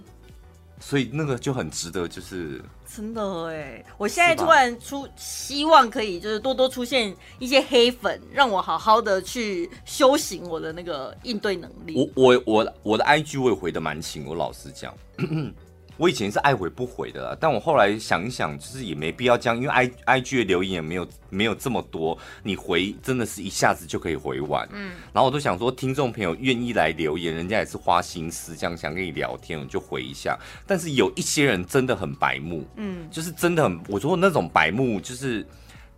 [0.81, 2.63] 所以那个就很值得，就是
[2.95, 3.85] 真的哎！
[3.97, 11.95] 我现在突然出希望可以，就是多多出现一些黑粉，让我好好的去修行我的那个应对能力。
[12.15, 14.93] 我我我我的 IG 我也回的蛮勤，我老实讲。
[15.97, 24.69] 我以前是爱回不回的啦，但我后来想一想，就是也没必要这样，因为 I I G 的留言也没有没有这么多，你回真的是一下子就可以回完。
[24.73, 30.39] 嗯，然后我都想说，听众朋友愿意来留言，人家也是花心思这样想跟你聊天，我就回一下。
[30.67, 35.47] 但是有一些人真的很白目，嗯，就是真的很，我说那种白目，就是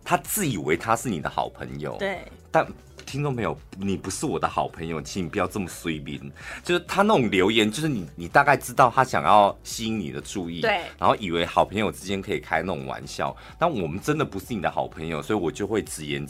[0.03, 2.65] 他自以为他是你的好朋友，对，但。
[3.09, 6.21] 听众朋友，你不是我的好朋友，请你不要这么随便。
[6.63, 13.35] 就是他那种留言，就是你，你大概知道他想要吸引你的注意，对，然后以为好朋友之间可以开那种玩笑。
[13.57, 16.23] 但我们真的不是你的好朋友，所以我就会直言，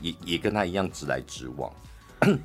[0.00, 1.70] 也也跟他一样直来直往。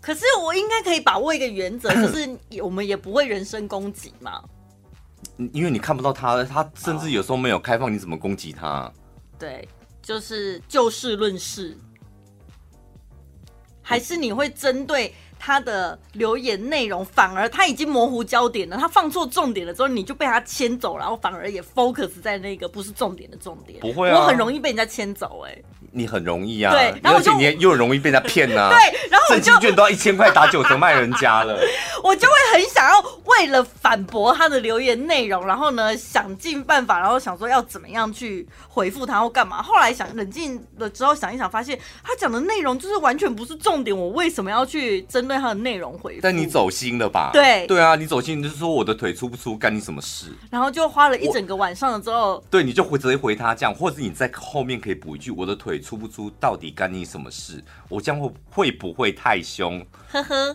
[0.00, 4.42] 可是我应该可以把握一个原则， 就是我们也不会人身攻击嘛。
[5.52, 8.90] 因为你看不到他，他甚至有时候没有开放，你怎么攻击他？
[9.38, 9.68] 对，
[10.06, 11.76] 就是就事论事，
[13.82, 15.12] 还是你会针对？
[15.38, 23.80] 他的留言内容反而他已经模糊焦点了，他放错重点了之后，你就被他牵走，然后反而也 focus 在那个不是重点的重点。
[23.80, 25.64] 不会啊，我很容易被人家牵走哎、欸。
[25.96, 28.68] 你很容易啊，对，然后就而且你又很容易被人家骗啊。
[28.76, 31.58] 对，然后我就证券都要一千块打九折卖人家了。
[32.04, 39.62] 我就会很想要为了反驳他的留言内容，然后呢想尽办法，然后想说要怎么样去回复他或干嘛。
[39.62, 46.20] 后来想冷静了之后想一想，发现他讲的内容就是完全不是重点，我为什么要去针对他的内容回复？
[46.22, 47.30] 但你走心了吧？
[47.32, 50.26] 对，对啊，你走心就是说我的腿粗不粗，干你什么事？
[50.50, 56.72] 然后就花了一整个晚上了之后，对，你就回直接回他这样，或者你在后面可以补一句：我的腿粗不出，到底？
[56.72, 57.62] 干你什么事？
[57.88, 59.78] 我这样会会不会太凶？
[60.10, 60.52] 呵呵，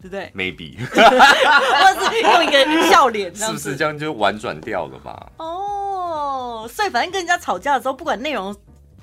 [0.00, 5.32] 对不对？Maybe， 或者是用一个笑脸，是不是这样就婉转掉了吧？
[5.38, 8.54] 哦，所以反正跟人家吵架的时候，不管内容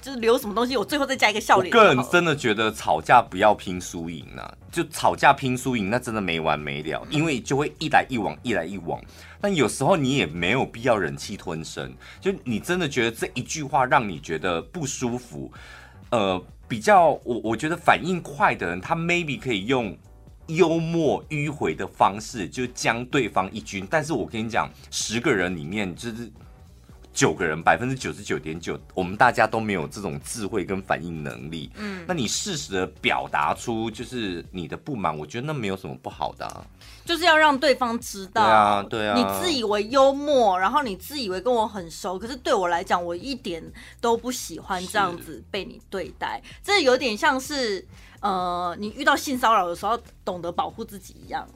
[0.02, 1.74] 就是留什么东西，我最后再加一个笑脸。
[1.74, 9.02] 我个人真的觉得吵架不要拼输赢啊，就吵架拼输赢，那真的没完没了，因为就会一来一往，一来一往。
[9.42, 15.52] 但有时候你也没有必要忍气吞声，就你真的觉得这一句话让你觉得不舒服。
[16.10, 19.98] 呃，比较我我觉得反应快的人，他 maybe 可以用
[20.48, 23.86] 幽默迂回的方式，就将对方一军。
[23.90, 26.32] 但是我跟你讲，十个人里面就是
[27.18, 31.68] 九个人，百分之九十九点九，我们大家都没有这种智慧跟反应能力。
[31.76, 36.64] 嗯，那你适时的表达出就是你的不满，我觉得那没有什么不好的啊。
[37.04, 39.18] 就是要让对方知道，对啊，对啊。
[39.18, 43.64] 你自以为幽默，然后你自以为跟我很熟，可是对我来讲，我一点
[44.00, 46.40] 都不喜欢这样子被你对待。
[46.64, 47.84] 这有点像是，
[48.20, 51.48] 呃，你遇到性骚扰的时候，懂得保护自己一样。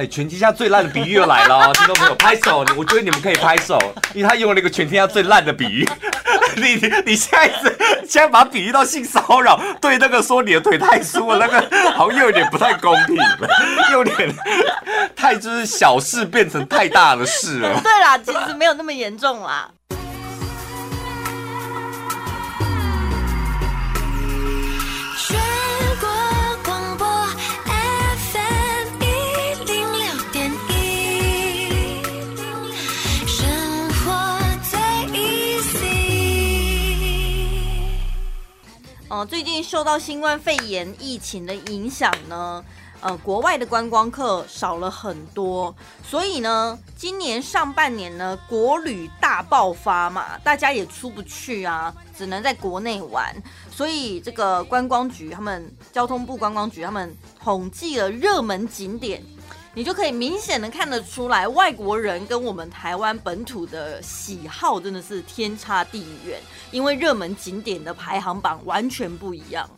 [0.00, 2.64] 哎，全天下最烂的比喻又来了哦， 听众朋友拍手！
[2.74, 3.78] 我觉得你们可以拍手，
[4.14, 5.86] 因为他用了一个全天下最烂的比喻。
[6.56, 7.76] 你你现在是
[8.08, 13.48] 现在把比喻到性骚扰，对那个说你的腿太粗了，那个好像又有点不太公平了，
[13.92, 14.34] 又有点
[15.14, 17.78] 太就是小事变成太大的事了。
[17.82, 19.68] 对啦，其实没有那么严重啦。
[39.10, 42.64] 呃，最近受到新冠肺炎疫情的影响呢，
[43.00, 45.74] 呃，国外的观光客少了很多，
[46.08, 53.34] 所以呢，今年上半年呢，国旅大爆发嘛，大家也出不去啊，只能在国内玩，
[53.68, 59.20] 所以这个观光局他们交通部观光局他们统计了热门景点。
[59.72, 66.40] 你就可以明显的看得出来，外国人跟我们台湾本土的喜好真的是天差地远，
[66.72, 69.70] 因为热门景点的排行榜完全不一样。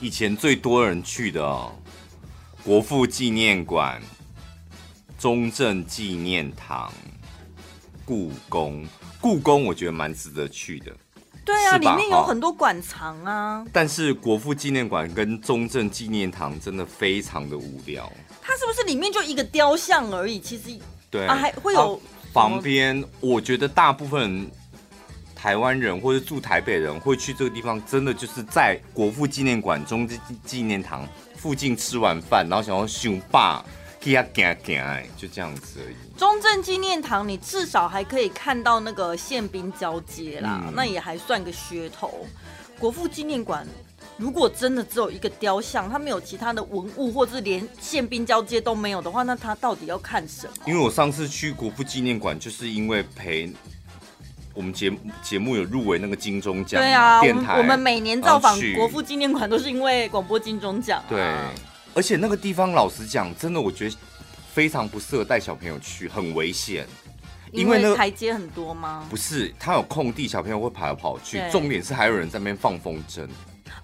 [0.00, 1.70] 以前最多人去的哦，
[2.64, 4.02] 国父纪念馆、
[5.16, 6.92] 中正纪念堂、
[8.04, 8.84] 故宫。
[9.20, 10.92] 故宫我觉得蛮值得去的。
[11.44, 13.64] 对啊，里面有很多馆藏啊。
[13.72, 18.10] 但是国父纪念馆跟中正纪念堂真的非常的无聊。
[18.42, 20.40] 它是不是里面就一个雕像而已？
[20.40, 20.78] 其实
[21.10, 22.00] 对啊，还会有、啊、
[22.32, 23.04] 旁边。
[23.20, 24.50] 我觉得大部分
[25.34, 33.64] 台湾人或者住台北人会去这个地方，真的就是在国父纪念馆、中正纪念堂附近吃完饭，然后想要熊爸
[33.98, 35.96] 给他行行，就这样子而已。
[36.20, 42.26] 中正纪念堂，你至少还可以看到那个宪兵交接啦，嗯、那也还算个噱头。
[42.78, 43.66] 国父纪念馆。
[44.18, 50.52] 如果真的只有一个雕像，它没有其他的文物，或者是连宪兵交接都没有的话，那他到底要看什么？
[50.66, 53.50] 因为我上次去国父纪念馆，就是因为陪
[54.52, 54.92] 我们节
[55.22, 56.82] 节目有入围那个金钟奖。
[56.82, 61.08] 对啊，电台我们我们每年造访国父纪念馆都是因为广播金钟奖啊。
[61.08, 61.18] 对，
[61.94, 63.96] 而且那个地方老实讲，真的我觉得
[64.52, 66.86] 非常不适合带小朋友去，很危险。
[67.52, 69.04] 因为那个台阶很多吗？
[69.10, 71.42] 不是，它有空地，小朋友会跑来跑去。
[71.50, 73.26] 重点是还有人在那边放风筝。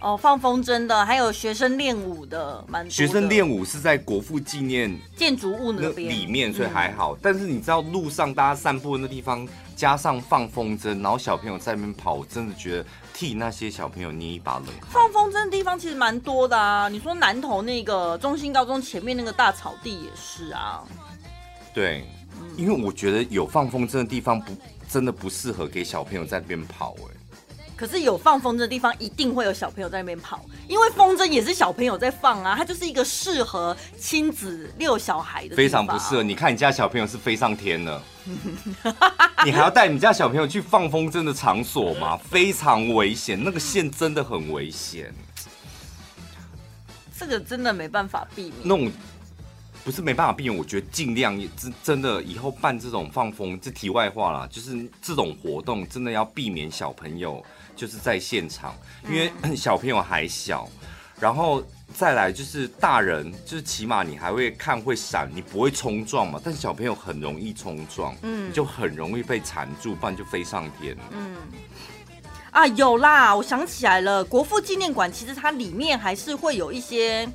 [0.00, 2.88] 哦，放风筝的，还有学生练舞的，蛮。
[2.88, 7.14] 学生练舞是在国父纪念建筑物那边里面，所以还好。
[7.14, 12.86] 嗯、但是你知道路上大家散步的那地方，加上放风筝，然后小朋友在那边跑，我真的觉得
[13.16, 14.90] 替那些小朋友捏一把冷汗。
[14.90, 20.84] 放风筝的地方其实蛮多的啊，你说南投那个中心高中前面那个大草地也是啊。
[21.72, 22.06] 对，
[22.38, 24.52] 嗯、因为我觉得有放风筝的地方不
[24.86, 27.15] 真的不适合给小朋友在那边跑哎、欸。
[27.76, 35.54] 可是有放风筝的地方，一定会有小朋友在那边跑，因为风筝也是小朋友在放啊，它就是一个适合亲子遛小孩的。
[35.54, 36.22] 非常不适合。
[36.22, 38.02] 你看你家小朋友是飞上天了，
[39.44, 42.16] 你还要带你家小朋友去放风筝的场所吗？
[42.16, 45.12] 非常危险，那个线真的很危险。
[47.18, 48.54] 这个真的没办法避免。
[48.62, 48.90] 那种
[49.84, 57.44] 不是没办法避免，我觉得尽量真真的以后办这种放风，这题外话啦，就是这种活动真的要避免小朋友
[57.76, 58.74] 就是在现场，
[59.08, 60.68] 因为 小朋友还小，
[61.20, 61.62] 然后
[61.94, 71.36] 再来就是大人，就是起码你还会看会闪，你不会冲撞嘛，但是小朋友很容易冲撞，嗯，你就很容易被缠住，不然就飞上天，嗯。
[72.52, 73.36] 啊，有啦！
[73.36, 77.28] 我想起来了，国父纪念馆其实它里面还是会有一些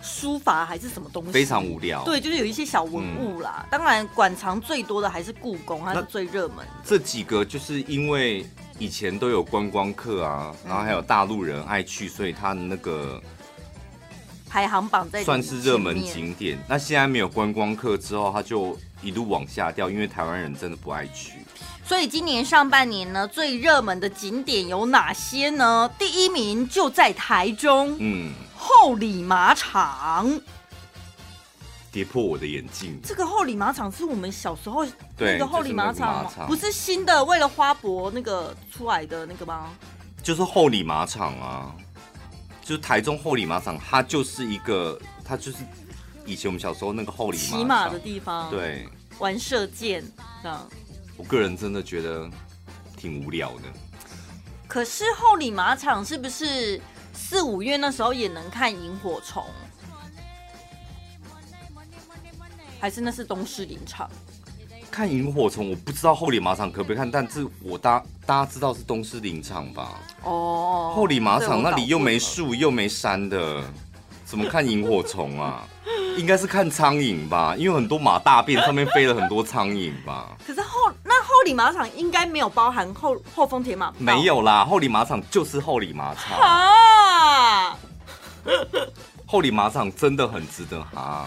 [0.00, 2.04] 书法还是什么东西，非常无聊。
[2.04, 3.64] 对，就是有一些小文物啦。
[3.64, 6.58] 嗯、当然，馆藏最多的还是故宫，它是最热门。
[6.84, 8.46] 这几个就是因为
[8.78, 13.20] 以前都有观光客啊，然后还有大陆人爱去，所以它的那个
[14.48, 16.58] 排行榜在算是热门景点。
[16.68, 21.32] 那现在没有观光客之后，它就一路往下掉，因为台湾人真的不爱去。
[21.84, 25.90] 所以今年上半年呢，最热门的景点有哪些呢？
[25.98, 30.40] 第一名就在台中，嗯，后里马场，
[31.90, 33.00] 跌破我的眼镜。
[33.02, 34.84] 这个后里马场是我们小时候
[35.16, 36.46] 对那个后里马场吗？
[36.46, 39.70] 不是新的，为了花博那个出来的那个吗？
[40.22, 41.74] 就是后里马场啊，
[42.62, 45.58] 就是台中后里马场，它就是一个，它就是
[46.26, 48.86] 以前我们小时候那个后里马骑马的地方，对，
[49.18, 50.04] 玩射箭
[50.42, 50.68] 这样。
[51.16, 52.28] 我个人真的觉得
[52.96, 53.62] 挺无聊的。
[54.66, 56.78] 可是后里马场是不是
[57.14, 59.42] 四五月那时候也能看萤火虫？
[62.80, 64.08] 还是那是东市林场？
[64.90, 70.00] 看萤火虫，我不知道后里马场可不可以看，但是我大大家知道是东市林场吧？
[70.24, 73.62] 哦，后里马场那里又没树又没山的，
[74.24, 75.62] 怎么看萤火虫啊？
[76.16, 80.36] 应该是看苍蝇吧，因为很多马大便上面飞了很多苍蝇吧。
[80.44, 87.76] 可是后那后里马场应该没有包含后后丰铁马，没有啦，后里马场就是后里马场啊。
[89.26, 91.26] 后里马场真的很值得哈，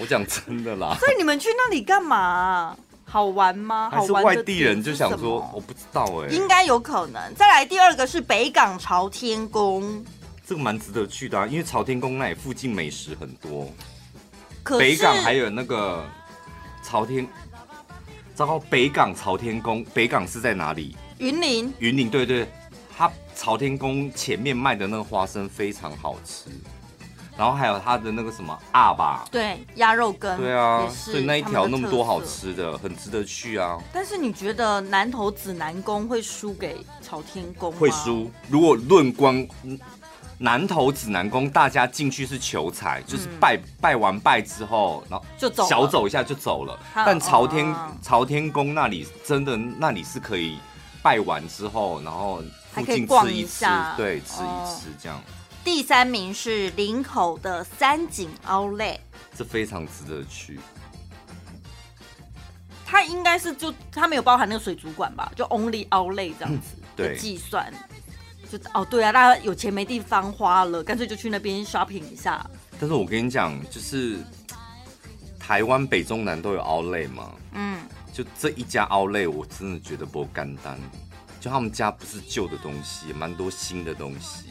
[0.00, 0.96] 我讲真的啦。
[0.98, 2.76] 所以你们去那里干嘛？
[3.04, 3.90] 好玩吗？
[3.92, 7.34] 还是外地人就想说，我不知道哎、欸，应该有可能。
[7.34, 10.04] 再来第二个是北港朝天宫。
[10.46, 13.68] 这个蛮值得去的啊，因为朝天宫那里附近美食很多。
[14.78, 16.04] 北港还有那个
[16.84, 17.26] 朝天，
[18.34, 20.96] 糟糕，北港朝天宫，北港是在哪里？
[21.18, 21.72] 云林。
[21.80, 22.48] 云林，对对，
[22.96, 26.48] 它朝天宫前面卖的那个花生非常好吃，
[27.40, 33.78] 然后还有它的那个什么阿吧，对，鸭肉羹，对啊，所以那一条那么多好吃的，很值得去啊。
[33.94, 37.78] 但是你觉得南投指南宫会输给朝天宫吗？
[37.80, 39.48] 会输，如果论光。
[40.42, 46.78] 南投指南宫，大家进去是求财，就是拜、嗯、拜完拜之后，然后就走，小走一下就走了。
[46.94, 50.58] 但朝天、哦、朝天宫那里真的那里是可以
[51.02, 55.20] 拜完之后，然后附近吃一吃，一对，吃一吃这样。
[55.72, 58.98] 第三名是林口的三井 Outlet，
[59.36, 60.58] 这非常值得去。
[62.84, 65.30] 它应该是就它没有包含那个水族馆吧？
[65.36, 67.72] 就 Only Outlet 这样子的计算。
[68.50, 72.44] 就哦，对啊，大家有钱没地方花了，干脆就去那边 shopping 一下。
[72.80, 74.18] 但是我跟你讲，就是
[75.38, 77.78] 台湾北中南都有 outlet 嘛，嗯，
[78.12, 80.76] 就这一家 outlet 我真的觉得不干单，
[81.40, 84.46] 就他们家不是旧的东西，蛮多新的东西。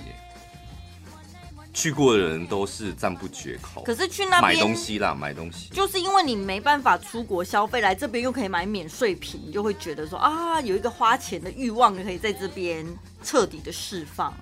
[1.74, 3.84] 去过的人都是赞不绝口。
[3.84, 12.86] 可是去那边买东西啦，买东西，就是因为你没办法出国消费，来这边又可以买免税品，你就会觉得说啊，有一个花钱的欲望可以在这边
[13.24, 14.34] 彻底的释放。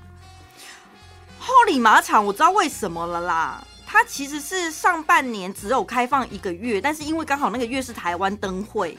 [1.38, 8.97] 后里马场我知道为什么了啦，它其实是上半年只有开放一个月，但是因为刚好那个月是台湾灯会。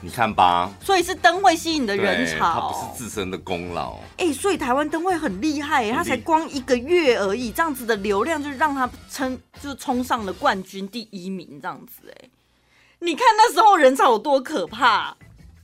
[0.00, 3.94] 你看吧，所以是灯会吸引的人潮，它不是自身的功劳。
[4.16, 12.14] 哎、欸，所以台湾灯会很厉害，它才光一个月而已，这样子的流量就让它称就冲上了冠军第一名，这样子。
[12.16, 12.28] 哎，
[13.00, 15.16] 你看那时候人潮有多可怕。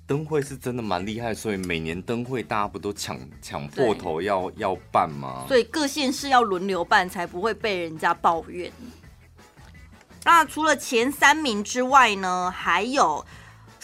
[0.05, 5.45] 灯会是真的蛮厉害，所以每年灯会大家不都抢抢破头要要办吗？
[5.47, 8.73] 所以各县市要轮流办，才不会被人家抱怨。
[10.25, 13.25] 那除了前三名之外呢，还有。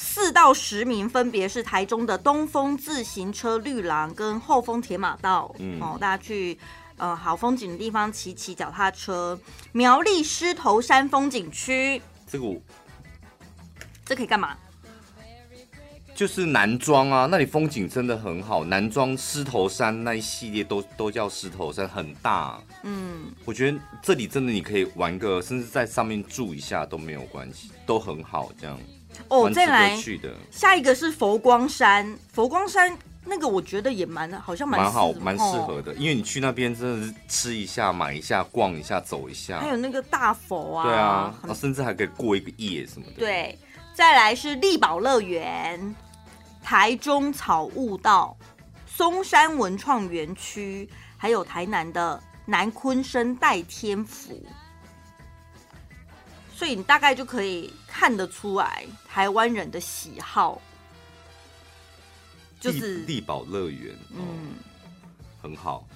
[0.03, 6.59] 四到十名分别是台中的东风自行车绿廊跟后丰铁马道，嗯，哦，大家去
[6.97, 9.39] 呃好风景的地方骑骑脚踏车。
[9.73, 12.57] 苗栗狮头山风景区，这个我
[14.05, 14.57] 这可以干嘛？
[16.15, 18.65] 就是南庄啊，那里风景真的很好。
[18.65, 22.61] 南庄狮头山那一系列都都叫狮头山，很大。
[22.83, 28.51] 嗯，我觉得这里真的你可以玩个，甚至在上面住一下都没有关系，都很好。
[28.59, 28.79] 这样
[29.29, 43.13] 哦，再来去的下一个是佛光山，佛光山那个我觉得也蛮好像蛮蛮好蛮适合的，因为你去那边真的是吃一下、买一下、逛一下、走一下，还有那个大佛啊，对啊，然后甚至还可以过一个夜什么的。
[43.19, 43.59] 对，
[43.95, 45.95] 再来是力宝乐园。
[46.63, 48.37] 台中草悟道、
[48.87, 54.45] 松山文创园区，还有台南的南鲲鯓代天府，
[56.61, 60.61] 所以你大概就可以看得出来台湾人的喜好，
[62.61, 64.53] 就是力宝乐园，嗯，
[65.41, 65.89] 很好，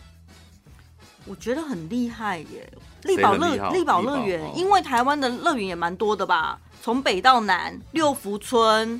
[1.26, 2.66] 我觉得很厉害耶！
[3.02, 8.98] 力宝乐力宝乐园，因为台湾的乐园也蛮多的吧，从北到南，六福村。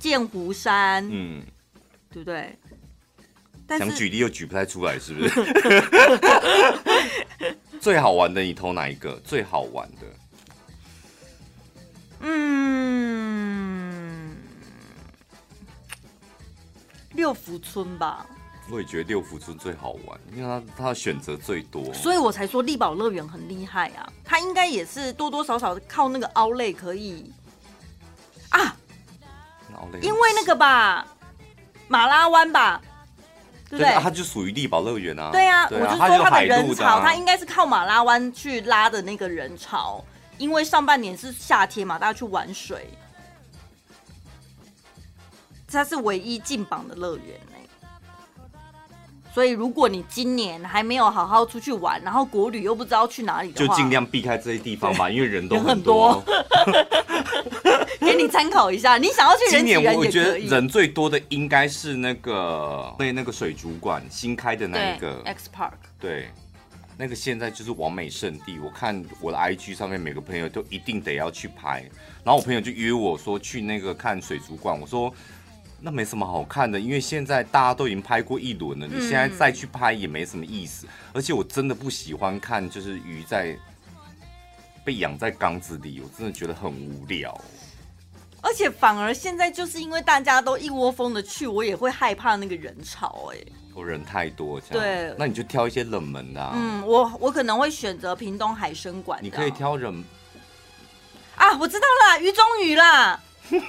[0.00, 1.42] 剑湖山，嗯，
[2.10, 2.58] 对不对？
[3.78, 5.30] 想举例又举不太出来，是不是？
[7.80, 9.20] 最好玩的，你投哪一个？
[9.24, 10.02] 最好玩的，
[12.20, 12.36] 嗯，
[17.12, 18.26] 六福村吧。
[18.68, 24.12] 我也觉得六福村最好玩，因为它它选择最多，所以我才说力宝乐园很厉害啊。
[24.24, 27.32] 它应该也是多多少少靠那个凹类可以
[28.50, 28.74] 啊。
[30.00, 31.06] 因为那个吧，
[31.86, 32.80] 马拉湾吧，
[33.68, 33.94] 对不对？
[34.00, 35.30] 它就属于力宝乐园啊。
[35.30, 40.02] 对啊，我就说它的人潮，它应该是靠马拉湾去拉的那个人潮。
[40.38, 42.88] 因为上半年是夏天嘛，大家去玩水，
[45.66, 47.52] 它是唯一进榜的乐园呢。
[49.34, 56.24] 所以如果你今年还没有好好出去玩，然后国旅又不知道去哪里的话，就尽量避开这些地方吧，因为人都很多。
[58.00, 59.94] 给你参考一下，你想要去人挤人也可以。
[59.94, 65.72] 今年我觉得人最多的应该是那个那那个水族馆新开的那一个 X Park。
[66.00, 66.30] 对，
[66.98, 68.58] 那个现在就是完美圣地。
[68.58, 71.82] 我看我的 IG 上面每个朋友都一定得要去拍，
[72.24, 74.80] 然后我朋友就约我说去那个看水族馆。
[74.80, 75.12] 我说
[75.78, 80.86] 那没什么好看的，因为现在大家都已经拍过一轮了，你现在再去拍也没什么意思。
[81.12, 83.56] 而且我真的不喜欢看就是鱼在
[84.82, 87.38] 被养在缸子里，我真的觉得很无聊。
[88.40, 93.38] 而且反而现在就是因为大家都一窝蜂的去，我也会害怕那个人潮哎、
[93.76, 94.82] 我人太多，这样。
[94.82, 96.54] 对，那你就挑一些冷门的、啊。
[96.56, 99.20] 嗯，我我可能会选择屏东海生馆。
[99.22, 100.02] 你可以挑人。
[101.36, 103.20] 啊，我知道了，鱼中鱼啦，
[103.50, 103.60] 很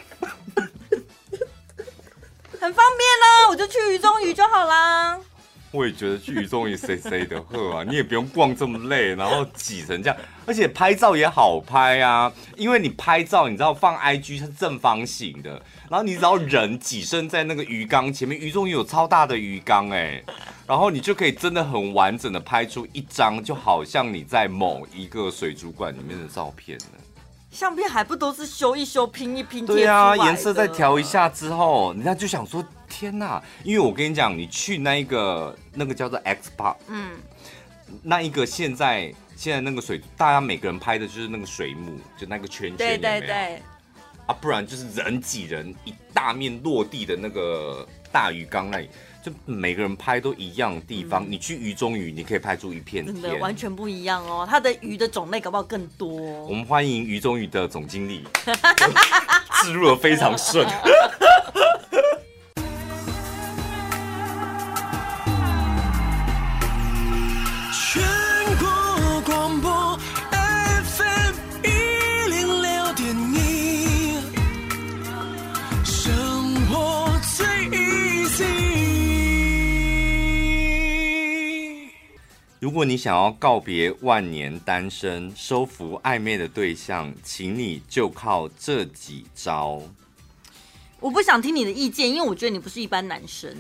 [2.74, 5.20] 方便啦，我就去鱼中鱼就好啦。
[5.72, 20.24] 我也觉得去鱼中鱼 C C 的喝啊，你也不用逛这么累，然后挤成这样，而且拍照也好拍啊，因为你拍照，你知道放 I G 是正方形的，然后你只要人挤身在那个鱼缸前面，鱼中鱼有超大的鱼缸哎，
[20.66, 26.86] 然后你就可以真的很完整的拍出一张，就好像你在某一个水族馆里面的照片呢。
[27.50, 29.66] 相片还不都是修一修、拼一拼？
[29.66, 32.64] 对啊，颜色再调一下之后，人家就想说。
[32.90, 33.42] 天呐！
[33.66, 37.18] 因为我跟你讲，你去那一个那个叫做 X Park，嗯，
[38.02, 43.62] 那一个现在现在那个水，大家每个人拍的就是那个水母，就那个圈圈，对对对，
[44.28, 48.90] 啊，不然就是人挤人，一大面落地的那个大鱼缸那里，
[49.24, 51.24] 就每个人拍都一样的地方。
[51.24, 54.46] 嗯、你去鱼中鱼，你可以拍出一片天，真的完全不一样哦。
[54.48, 56.10] 它的鱼的种类搞不好更多。
[56.44, 58.26] 我们欢迎鱼中鱼的总经理，
[59.64, 60.68] 植入的非常顺。
[82.60, 89.80] 如果你想要告别万年单身，收服暧昧的对象，请你就靠这几招。
[91.00, 93.56] 我不想听你的意见，因为我觉得你不是一般男生。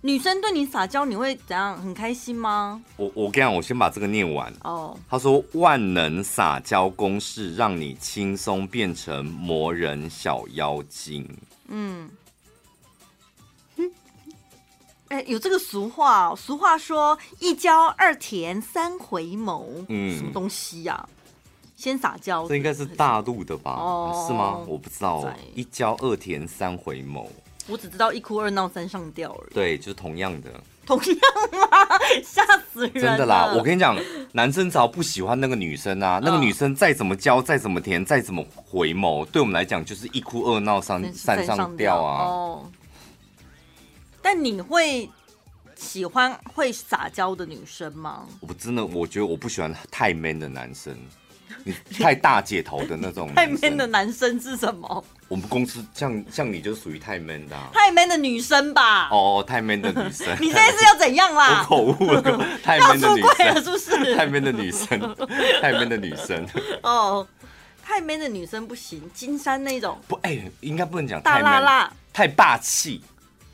[0.00, 1.80] 女生对你撒娇，你会怎样？
[1.80, 2.82] 很开心吗？
[2.96, 4.52] 我我跟你讲，我先把这个念完。
[4.62, 11.28] 哦，他说万能撒娇公式，让你轻松变成魔人小妖精。
[11.68, 12.10] 嗯。
[15.08, 21.08] 哎，有这个俗话哦，俗话说一娇二甜三回眸，嗯，什么东西呀、啊？
[21.76, 23.72] 先撒娇，这应该是大陆的吧？
[23.78, 24.58] 哦，是吗？
[24.66, 25.22] 我不知道。
[25.22, 27.26] 在一娇二甜三回眸，
[27.68, 29.54] 我只知道一哭二闹三上吊而已。
[29.54, 30.50] 对，就是同样的。
[30.88, 31.16] 同样
[31.52, 31.98] 吗？
[32.24, 32.42] 吓
[32.72, 32.92] 死人！
[32.94, 33.94] 真的啦，我跟你讲，
[34.32, 42.24] 男生只要不喜欢那个女生啊，那个女生再怎么娇、再怎么甜、再怎么回眸，对我们来讲就是一哭二闹三三上吊啊。
[42.24, 42.70] 哦。
[44.22, 45.08] 但你会
[45.76, 48.26] 喜欢会撒娇的女生吗？
[48.40, 50.96] 我真的，我觉得我不喜欢太 man 的男生。
[51.64, 55.04] 你太大姐头的那种， 太 man 的男生是什么？
[55.28, 59.08] 我们公司像像你就属于太 man 的，太 man 的女生吧？
[59.10, 61.60] 哦，太 man 的女生， 你现在是要怎样啦？
[61.60, 62.22] 我口误了，
[62.62, 64.14] 太 man 的女生是不是？
[64.16, 65.16] 太 man 的女生，
[65.60, 66.46] 太 man 的女生。
[66.82, 67.26] 哦，
[67.82, 73.02] 太 man 的女生不行，金山那种不，哎，应该不能讲大辣辣，太霸气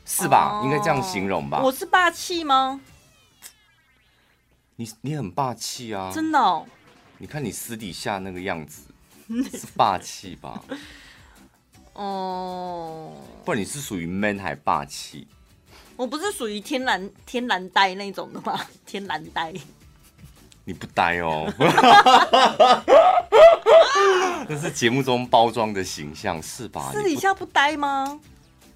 [0.05, 0.61] 是吧？
[0.63, 1.61] 应该这样形容吧？
[1.63, 2.79] 我是霸气吗？
[4.77, 6.65] 你你很霸气啊，真的哦。
[7.17, 8.83] 你看你私底下那个样子，
[9.57, 10.61] 是霸气吧？
[11.93, 13.13] 哦，
[13.45, 15.27] 不然你是属于 man 还霸气？
[15.95, 18.59] 我不是属于天然天然呆那种的吗？
[18.85, 19.53] 天然呆，
[20.65, 21.49] 你不呆哦，
[24.49, 26.91] 这是节目中包装的形象是吧？
[26.91, 28.19] 私底下不呆吗？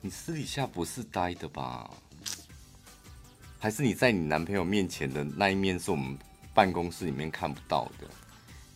[0.01, 1.89] 你私底下不是呆的吧？
[3.59, 6.17] 还是你在你男朋友面前的那一面是我们
[6.53, 8.07] 办公室里面看不到的？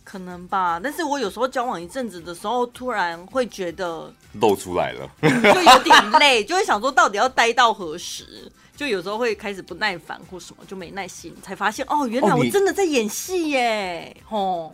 [0.04, 8.52] 可能吧，但是我有时候交往一阵子的时候，突然会觉得露出来了，就有点累， 就会想说到底要待到何时？
[8.76, 14.14] 就有时候会开始不耐烦或什么，就没耐心，才发现哦，原来我真的在演戏耶！
[14.28, 14.70] 哦，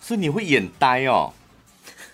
[0.00, 1.32] 所以你会演呆哦，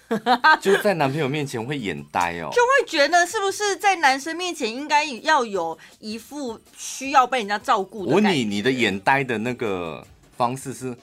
[0.61, 8.11] 就在男朋友面前会眼呆哦，就会觉得是不是在男生面前应该要有一副需要被人家照顾的？
[8.11, 10.97] 我问你，你的眼呆的那个方式是？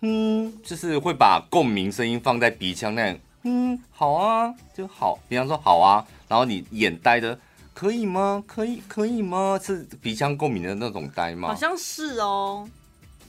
[0.00, 3.18] 嗯，就是会把共鸣声音放在鼻腔那样。
[3.42, 5.18] 嗯，好啊，就好。
[5.28, 7.38] 比方说好啊，然后你眼呆的，
[7.74, 8.42] 可以吗？
[8.46, 9.58] 可以，可以吗？
[9.62, 11.48] 是鼻腔共鸣的那种呆吗？
[11.48, 12.68] 好像是哦。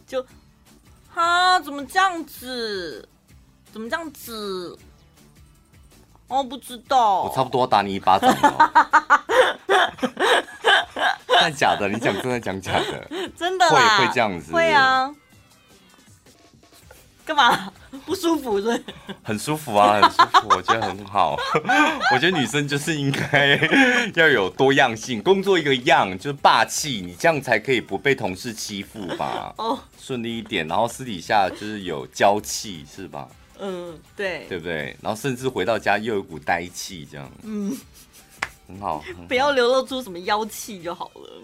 [0.05, 0.25] 就，
[1.07, 3.07] 哈，怎么这样子？
[3.71, 4.77] 怎么这样子？
[6.29, 7.23] 哦，不知道。
[7.23, 8.71] 我差不多要打你一巴掌了。
[11.41, 11.87] 但假的？
[11.89, 13.09] 你讲真的讲假的？
[13.37, 13.97] 真的啦。
[13.99, 14.51] 会会这样子？
[14.53, 15.13] 会啊。
[17.25, 17.71] 干嘛
[18.07, 18.59] 不舒服？
[18.59, 18.83] 是
[19.21, 21.37] 很舒服啊，很舒服， 我觉得很好。
[22.11, 23.55] 我觉得女生就是应该
[24.15, 29.53] 要有多样性，工作一个样就是霸气，你这样才可以不被同事欺负吧？
[29.57, 33.27] 哦，顺利一点，然后私底下就是有娇气，是吧？
[33.59, 34.95] 嗯，对，对不对？
[35.01, 37.77] 然后甚至回到家又有股呆气，这样，嗯，
[38.67, 41.43] 很好，很好，不要流露出什么妖气就好了。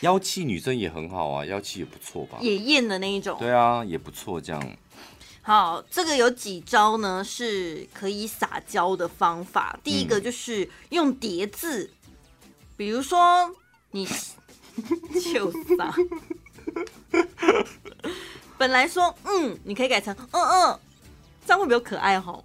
[0.00, 2.38] 妖气女生也很好啊，妖气也不错吧？
[2.40, 4.76] 野艳的那一种，对啊，也不错，这样。
[5.42, 7.24] 好，这个有几招呢？
[7.24, 9.78] 是可以撒娇的方法。
[9.82, 13.50] 第一个就是用叠字，嗯、比如说
[13.90, 14.06] 你
[15.34, 15.94] 就撒，
[18.58, 20.80] 本来说嗯，你可以改成嗯嗯，
[21.48, 22.38] 这样会比较可爱哈。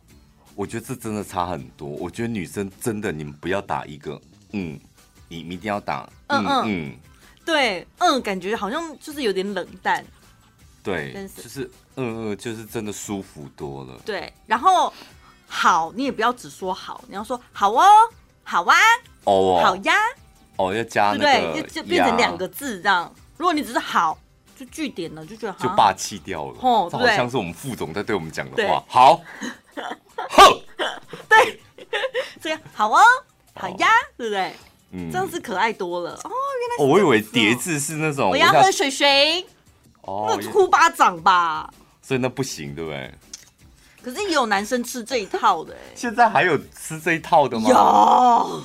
[0.55, 1.89] 我觉得这真的差很多。
[1.89, 4.17] 我觉得女生真的，你们不要打一个
[4.53, 4.79] 嗯，
[5.27, 6.97] 你一定要打嗯嗯，嗯
[7.43, 10.05] 对嗯，感觉好像就是有点冷淡。
[10.81, 13.99] 对，是就是嗯嗯，就是真的舒服多了。
[14.05, 14.93] 对，然后
[15.47, 17.83] 好，你也不要只说好，你要说好哦，
[18.45, 18.77] 好啊，
[19.25, 19.93] 哦，好呀，
[20.55, 23.13] 哦，要加那个，对，就就变成两个字这样。
[23.35, 24.17] 如果你只是好，
[24.63, 26.57] 就句点了，就觉得就霸气掉了。
[26.61, 28.83] 哦，好像是我们副总在对我们讲的话。
[28.87, 29.21] 好，
[30.15, 30.61] 哼
[31.27, 31.59] 对，
[32.41, 33.01] 这样好哦，
[33.55, 33.87] 好呀，
[34.17, 34.53] 对不对？
[34.91, 36.11] 嗯，这样子可爱多了。
[36.23, 36.29] 哦，
[36.79, 39.45] 原来我以为叠字是那种我要喝水水。
[40.01, 43.13] 哦，那哭巴掌吧，所以那不行，对不对？
[44.03, 47.69] 可是也有男生吃这一套的，哎， 现在还有吃这一套的吗？
[47.69, 48.63] 有，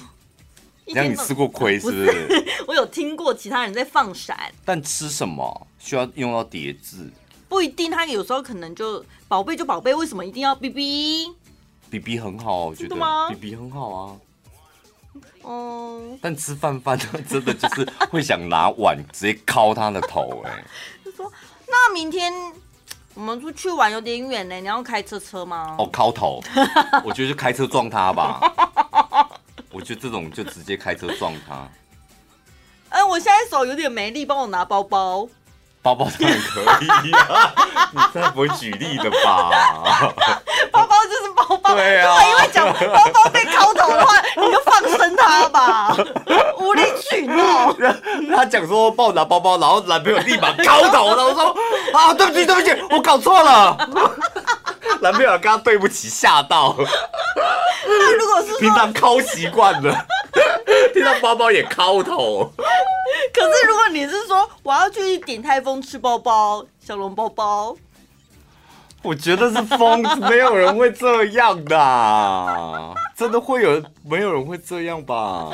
[0.94, 2.06] 让你吃过亏是不是？
[2.06, 2.64] 不是？
[2.66, 7.10] 我有听过其他人在放闪，但吃什么需要用到叠字？
[7.48, 12.94] 不一定，他有时候可能就宝贝就宝贝，为什么一定要 BB？BB 很好，我觉得
[13.30, 14.16] BB 很好啊。
[15.42, 20.62] 哦，但吃饭饭 真的就是会想拿碗直接敲他的头，哎。
[21.04, 21.32] 就说
[21.66, 22.32] 那明天
[23.14, 25.74] 我们出去玩有点远呢，你要开车车吗？
[25.78, 26.42] 哦，敲头，
[27.02, 28.40] 我觉得就开车撞他吧。
[29.78, 31.68] 我觉得这种就直接开车撞他。
[32.90, 35.28] 哎，我现在手有点没力，帮我拿包包。
[35.80, 36.60] 包包当然可
[37.06, 37.54] 以啊，
[37.92, 39.50] 你不会举例的吧？
[40.72, 42.16] 包包就是包包， 对啊。
[42.28, 45.96] 因为讲包包被敲头的话，你就放生他吧，
[46.58, 47.72] 无理取闹。
[48.36, 51.24] 他讲说帮我拿包包，然后男朋友立马敲头了。
[51.24, 51.56] 我说
[51.96, 53.76] 啊，对不起，对不起，我搞错了。
[55.00, 56.74] 男朋友刚刚对不起，吓到。
[57.86, 60.06] 那如果是平常敲习惯了。
[60.92, 62.52] 听到包包也敲头。
[63.32, 67.76] 可是如果你是说我要去顶泰丰吃包包，小笼包包，
[69.02, 75.50] 我觉得是疯子，没有人会这样的，真的会有没有人会这样吧？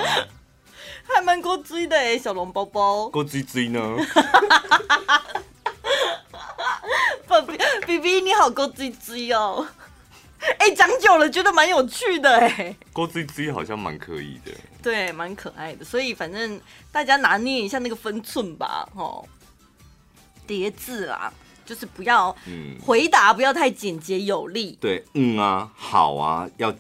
[1.07, 3.81] 还蛮够追的哎，小笼包包够追追呢？
[7.99, 9.67] 比比你好勾唧唧哦。
[10.59, 12.75] 哎，讲久了觉得蛮有趣的哎。
[12.93, 14.53] 够追追好像蛮可以的。
[14.83, 15.85] 对，蛮可爱的。
[15.85, 16.61] 所以反正
[16.93, 19.25] 大家拿捏一下那个分寸吧，哦。
[20.47, 21.33] 叠字啦，
[21.65, 24.77] 就是不要，嗯，回答不要太简洁有力。
[24.81, 26.75] 对，嗯啊，好啊，要。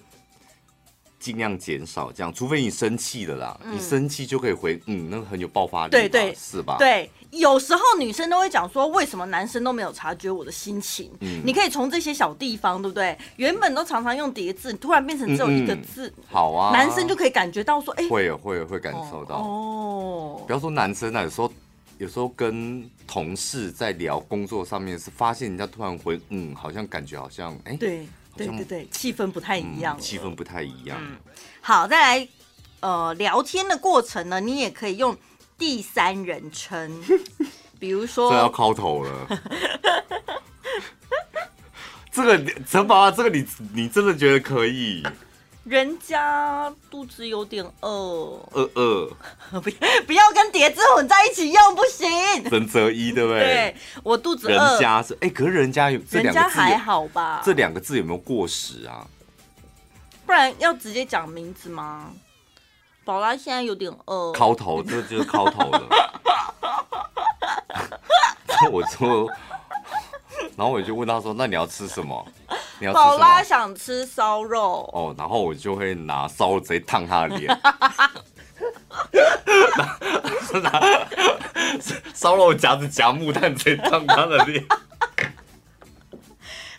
[1.24, 6.76] 尽量减少这样，除非你生气了啦，嗯、你生气就可以回，嗯，那个很有爆发力，对对，是吧？
[6.78, 11.10] 对，有时候女生都会讲说，为什么男生都没有察觉我的心情？
[11.20, 13.16] 嗯，你可以从这些小地方，对不对？
[13.36, 20.42] 原本都常常用叠字，突然变成只有一个字，好啊，男生就可以感觉到说，哎、欸，会会会感受到哦。
[20.46, 21.50] 不要说男生啊，有时候
[21.96, 28.06] 有时候跟同事在聊工作上面，是发现人家突然回，嗯，好像感觉好像，哎、欸，对。
[28.36, 30.98] 对对对，气氛不太一样，气氛不太一样。
[31.00, 31.16] 嗯，
[31.60, 32.28] 好，再来，
[32.80, 35.16] 呃，聊天的过程呢，你也可以用
[35.56, 37.02] 第三人称，
[37.78, 39.28] 比如说，这要靠头了。
[42.10, 45.02] 这个陈宝啊，这个你你真的觉得可以？
[45.64, 47.88] 人家肚子有点饿，
[48.52, 49.08] 饿饿，
[49.60, 49.70] 不
[50.06, 52.06] 不要跟叠字混在一起用，不行。
[52.50, 53.40] 人择一，对不对？
[53.40, 54.54] 对，我肚子饿。
[54.54, 57.40] 人家是哎，可是人家有这两个字，人家还好吧？
[57.42, 59.06] 这两个字有没有过时啊？
[60.26, 62.10] 不然要直接讲名字吗？
[63.04, 65.88] 宝拉现在有点饿，敲头，这就是敲头了。
[68.70, 69.30] 我说，
[70.56, 72.26] 然后我就问他说：“那你要吃什么？”
[72.92, 77.60] 宝拉想吃烧肉哦，然后我就会拿烧肉直接烫他的脸，
[80.62, 80.82] 拿
[82.12, 84.64] 烧肉夹子夹木炭直接烫他的脸。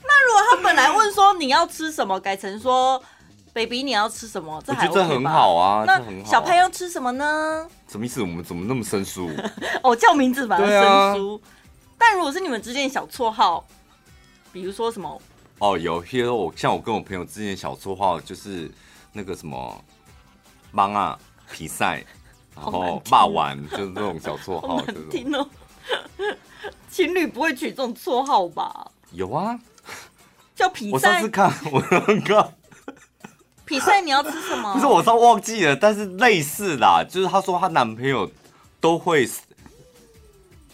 [0.07, 3.01] 那如果他本来问说你要吃什么，改成说
[3.53, 5.84] baby 你要吃什么，这还、OK、这很好啊。
[5.88, 7.66] 那小潘要吃什么呢？
[7.88, 8.22] 什么意思？
[8.22, 9.32] 我们怎么那么生疏？
[9.82, 11.41] 哦，叫名字反而生疏。
[11.96, 13.66] 啊、但如果是你们之间的小绰号，
[14.52, 15.22] 比如说什么？
[15.60, 18.70] 哦，有些我像我跟我朋友之间的小绰号就是
[19.14, 19.84] 那个什么，
[20.72, 21.18] 芒啊，
[21.52, 22.04] 比赛，
[22.54, 24.82] 然后骂完就是这种小绰号。
[25.10, 25.48] 听哦，
[26.91, 28.91] 情侣不会取这种绰号吧？
[29.12, 29.58] 有啊，
[30.54, 30.93] 叫 皮赛。
[30.93, 32.54] 我上次看，我刚刚
[33.66, 34.74] 比赛你要吃什么？
[34.74, 38.30] 不是我上忘记了，但是类似啦，就是她说她男朋友
[38.82, 39.28] 都会。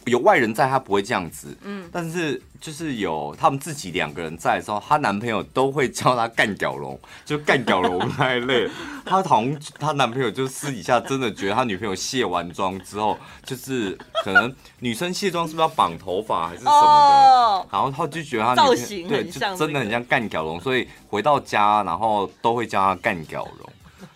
[0.06, 1.56] 有外人在，她不会这样子。
[1.62, 8.70] 嗯，但是就是有他们自己两个人在的时候，她男朋友都会叫她干屌龙，就干屌龙那一类。
[9.06, 23.70] 她好像她男朋友就私底下真的觉得她女朋友卸完妆之后，就是可能女生卸妆是不是要绑头发还是什么的，哦、然后她就觉得她女朋友造型对，就真的很像干屌龙，所以回到家然后都会叫她干屌龙，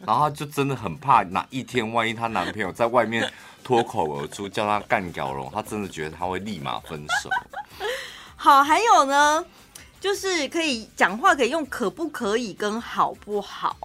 [0.05, 3.29] 然后她就真的很怕哪一天万一她男朋友在外面。
[3.65, 7.29] 脱口而出叫他干屌龙，他真的觉得他会立马分手。
[8.37, 9.43] 好，还有呢，
[9.99, 13.75] 就是可以讲话可以用可不可以跟好不好。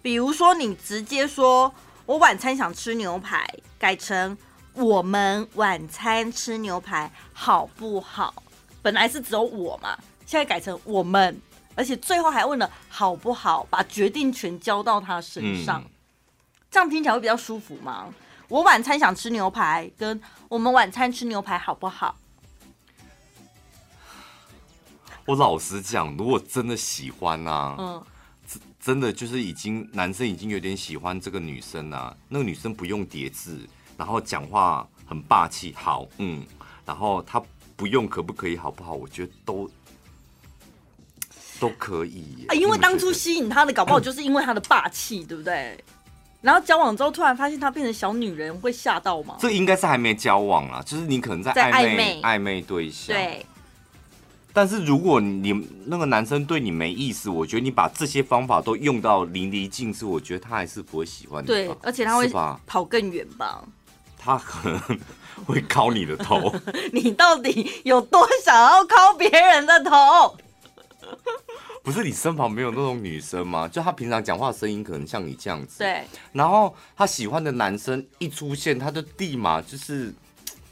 [0.00, 1.74] 比如说你直接说
[2.06, 3.44] 我晚餐想吃牛排，
[3.80, 4.38] 改成
[4.74, 8.32] 我们晚餐吃牛排好不好？
[8.80, 11.42] 本来是只有我嘛，现在改成我们，
[11.74, 15.90] 而且最后还问了好不好，把决定权交到他身上，嗯、
[16.70, 18.06] 这样听起来会比较舒服吗？
[18.50, 22.16] 我晚餐想吃牛排，跟我们晚餐吃牛排好不好？
[25.24, 28.04] 我老实讲，如果真的喜欢啊，嗯，
[28.48, 33.60] 真真的就是已经男生已经有点喜欢这个女生啊，那个女生不用叠字，
[33.96, 36.44] 然后讲话很霸气，好，嗯，
[36.84, 37.40] 然后她
[37.76, 38.94] 不用可不可以好不好？
[38.94, 39.70] 我觉得都
[41.60, 45.84] 都可以啊，因为当初吸引他的搞不好就是因为她的霸气，对不对？
[46.40, 49.36] 然后交往之后，突然发现她变成小女人，会吓到吗？
[49.38, 53.16] 这应该是还没交往啊，就是你可能在暧昧暧昧对象。
[53.16, 53.44] 对。
[54.52, 55.52] 但是如果你
[55.86, 61.46] 那个男生对你没意思，我觉得你把这些方法都用到淋漓尽致，我觉得他还是不会喜欢你。
[61.46, 62.28] 对，而且他会
[62.66, 63.62] 跑更远吧？
[64.18, 64.80] 他可能
[65.46, 66.52] 会敲你的头。
[66.92, 70.36] 你到底有多想要敲别人的头？
[71.82, 73.66] 不是你身旁没有那种女生吗？
[73.66, 76.02] 就她平常讲话声音可能像你这样子，对。
[76.32, 80.12] 然后她喜欢的男生一出现，她就立马就是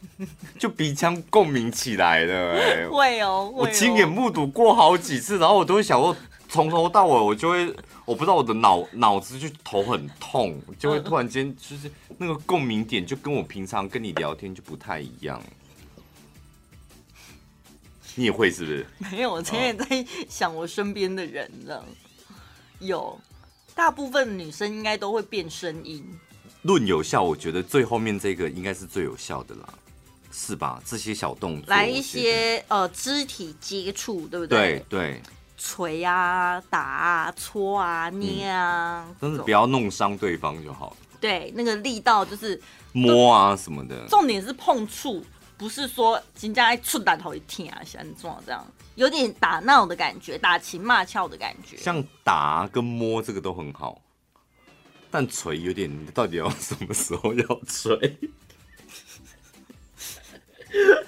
[0.59, 2.53] 就鼻腔共鸣起来了。
[2.53, 6.15] 哎，会哦，我亲眼目睹过好几次，然后我都会想说，
[6.49, 7.75] 从头到尾我就会，
[8.05, 15.43] 我不知道我的脑脑子就头很痛，就会突然间就是那个共鸣点就跟我平常跟你聊天就不太一样。
[18.15, 18.87] 你也会是不是？
[19.11, 21.85] 没有，我前面在想我身边的人了。
[22.81, 23.19] 有，
[23.75, 26.05] 大部分女生应该都会变声音。
[26.63, 29.69] 论有效，我觉得最后面这个应该是最有效的啦，
[30.33, 30.83] 是吧？
[30.85, 34.85] 这些小动作，来一些呃肢体接触，对不对？
[34.89, 35.23] 对对，
[35.57, 40.97] 捶啊、打啊、搓啊、捏啊，嗯、但是不要弄伤对方就好了。
[41.21, 42.61] 对，那个力道就是
[42.93, 45.25] 摸啊什么的，重点是碰触，
[45.59, 48.65] 不是说人家一出弹头一听啊，像这样，
[48.95, 51.77] 有点打闹的感觉，打情骂俏的感觉。
[51.77, 54.01] 像打跟摸这个都很好。
[55.11, 57.97] 但锤有点，你到底要什么时候要锤？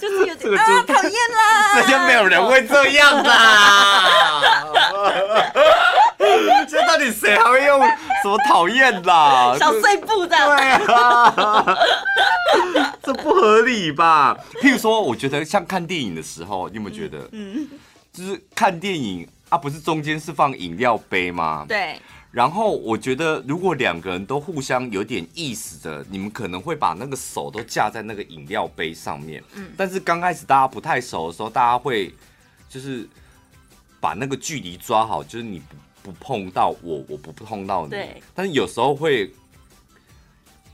[0.01, 1.75] 就是有点啊，讨厌啦！
[1.75, 4.65] 这就没有人会这样啦。
[6.67, 7.79] 这到底谁还会用
[8.23, 9.55] 什么讨厌啦？
[9.59, 11.77] 小碎步的，对啊，
[13.03, 14.37] 这不合理吧？
[14.63, 17.29] 譬如说，我觉得像看电影的时候，你有没有觉得？
[17.33, 17.69] 嗯，
[18.13, 21.65] 就是看电影啊，不是中间是放饮料杯吗？
[21.69, 21.99] 对。
[22.33, 29.43] 然后我觉得，如果两个人都互相有点意思的，你们可能会把那个手都架在那个饮料杯上面。
[29.55, 29.73] 嗯。
[29.77, 32.15] 但是刚开始大家不太熟的时候，大家会
[32.69, 33.09] 就是
[33.99, 35.75] 把那个距离抓好，就是你不
[36.05, 37.91] 不碰到我，我不碰到你。
[37.91, 38.23] 对。
[38.33, 39.35] 但是有时候会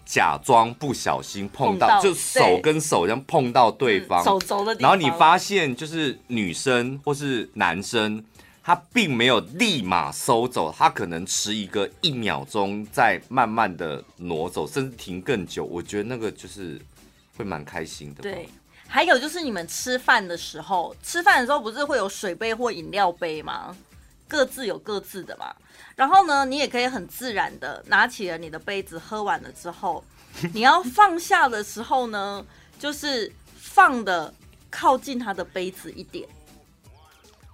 [0.07, 4.24] 假装不小心碰到，碰到就手跟手这样碰到对方。
[4.24, 4.89] 手肘的地方。
[4.89, 8.24] 然后你发现，就是女生或是男生。
[8.69, 15.65] 他并没有立马收走，他可能迟一个一秒钟，再慢慢的挪走，甚至停更久。
[15.65, 16.77] 我觉得那个就是
[17.37, 18.23] 会蛮开心的。
[18.23, 18.49] 对，
[18.89, 23.73] 还有就是你们吃饭的时候，吃饭的时候不是会有水杯或饮料杯吗？
[24.27, 25.55] 各自有各自的嘛。
[25.97, 30.05] 然后呢，你也可以很自然的拿起了你的杯子，喝完了之后，
[30.52, 32.44] 你要放下的时候呢，
[32.78, 34.32] 就是放的
[34.70, 36.28] 靠近他的杯子一点。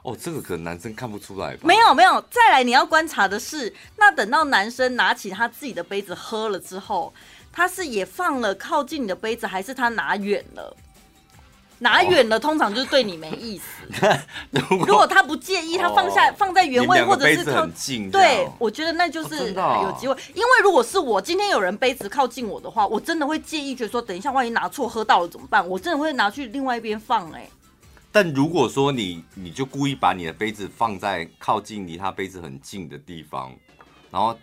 [0.02, 1.60] 哦，这个可能男生看不出来吧？
[1.62, 7.14] 没有没有，再来你要观察的是，那等到男生拿起他自己的杯子喝了之后，
[7.52, 10.76] 他是也放了靠近你的杯子，还是他拿远了？
[11.82, 13.64] 拿远了，通常就是对你没意思。
[14.50, 20.16] 如果，如果他不介意，他放下、哦、放在原位，或者是靠近，对，我觉得那就是有机会。
[20.32, 25.68] 因为如果是我今天有人杯子靠近我的话，我真的会介意，觉得说等一下万一拿错喝到了怎么办？
[25.68, 27.50] 我真的会拿去另外一边放哎、欸。
[28.12, 33.52] 但如果说你你就故意把你的杯子放在靠近离他杯子很近的地方，
[34.10, 34.36] 然后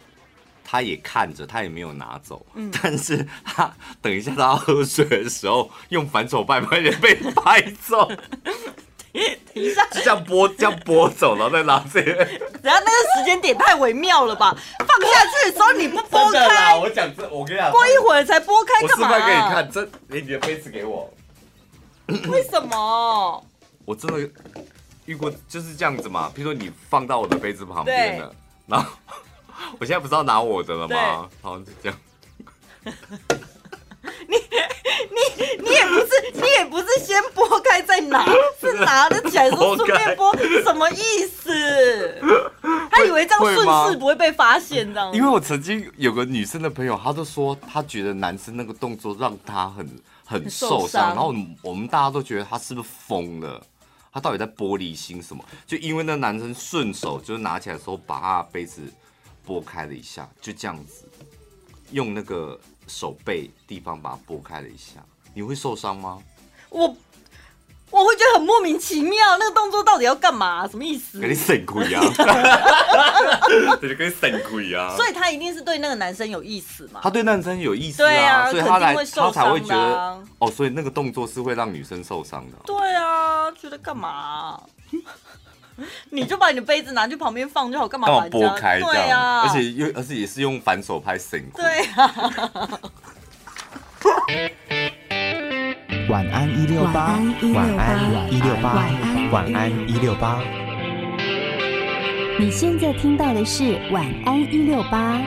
[0.72, 3.74] 他也看着，他也没有拿走，嗯、但是他
[4.04, 8.06] 等一下他要喝水的时候，用反手拍把你的杯子拍走，
[9.12, 9.84] 等一下。
[9.88, 14.56] 就这样拨这样拨走，然后再拿这个，等下那个时间点太微妙了吧？
[14.78, 19.08] 放下去的时候你不拨开，我讲这我跟你讲，过一会儿才拨开干嘛？
[19.10, 21.12] 我示范给你看，这你的杯子给我，
[22.28, 23.44] 为什么？
[23.86, 24.30] 我真的
[25.06, 28.32] 遇过就是这样子嘛，譬如说你放到我的杯子旁边了，
[28.68, 28.92] 然后
[29.80, 31.30] 我现在不是要拿我的了吗？
[31.42, 31.98] 好，就这样。
[34.28, 34.36] 你
[35.12, 38.26] 你你也不是你也不是先拨开再拿，
[38.60, 42.20] 是拿得起来说顺便拨，什么意思？
[42.90, 45.14] 他以为这样顺势不会被发现，这样。
[45.14, 49.88] 因为我曾经有个女生的朋友，她都说她觉得男生那个动作让她很
[50.26, 53.62] 很受伤，然后我们大家都觉得她是不是疯了？
[54.12, 55.44] 他到底在玻璃心什么？
[55.68, 58.82] 就因为那男生顺手就是拿起来的时候，把他杯子
[59.50, 61.10] 拨开了一下，就这样子，
[61.90, 65.04] 用那个手背地方把它拨开了一下，
[65.34, 66.20] 你会受伤吗？
[66.70, 66.96] 我。
[67.92, 70.68] 我会觉得很莫名其妙，那个动作到底要干嘛？
[70.68, 71.20] 什么意思？
[71.20, 72.00] 给你省鬼啊！
[73.82, 74.96] 对，给你省鬼啊！
[74.96, 77.00] 所以他一定是对那个男生有意思嘛？
[77.02, 82.58] 他对男生有意思啊，对啊，所以他来他才会觉得哦，所以那个动作是会让女生受伤的。
[82.64, 84.62] 对啊，觉得干嘛？
[86.12, 88.80] 你就把你的杯子拿去旁边放就好，干嘛把它拨开？
[88.80, 91.64] 对啊，而且又而且也是用反手拍省亏。
[91.64, 92.80] 对啊。
[96.10, 97.20] 晚安一六八，
[97.54, 98.86] 晚安一六八，
[99.32, 100.42] 晚安一六八。
[102.40, 105.22] 你现在听到的是晚安一六八。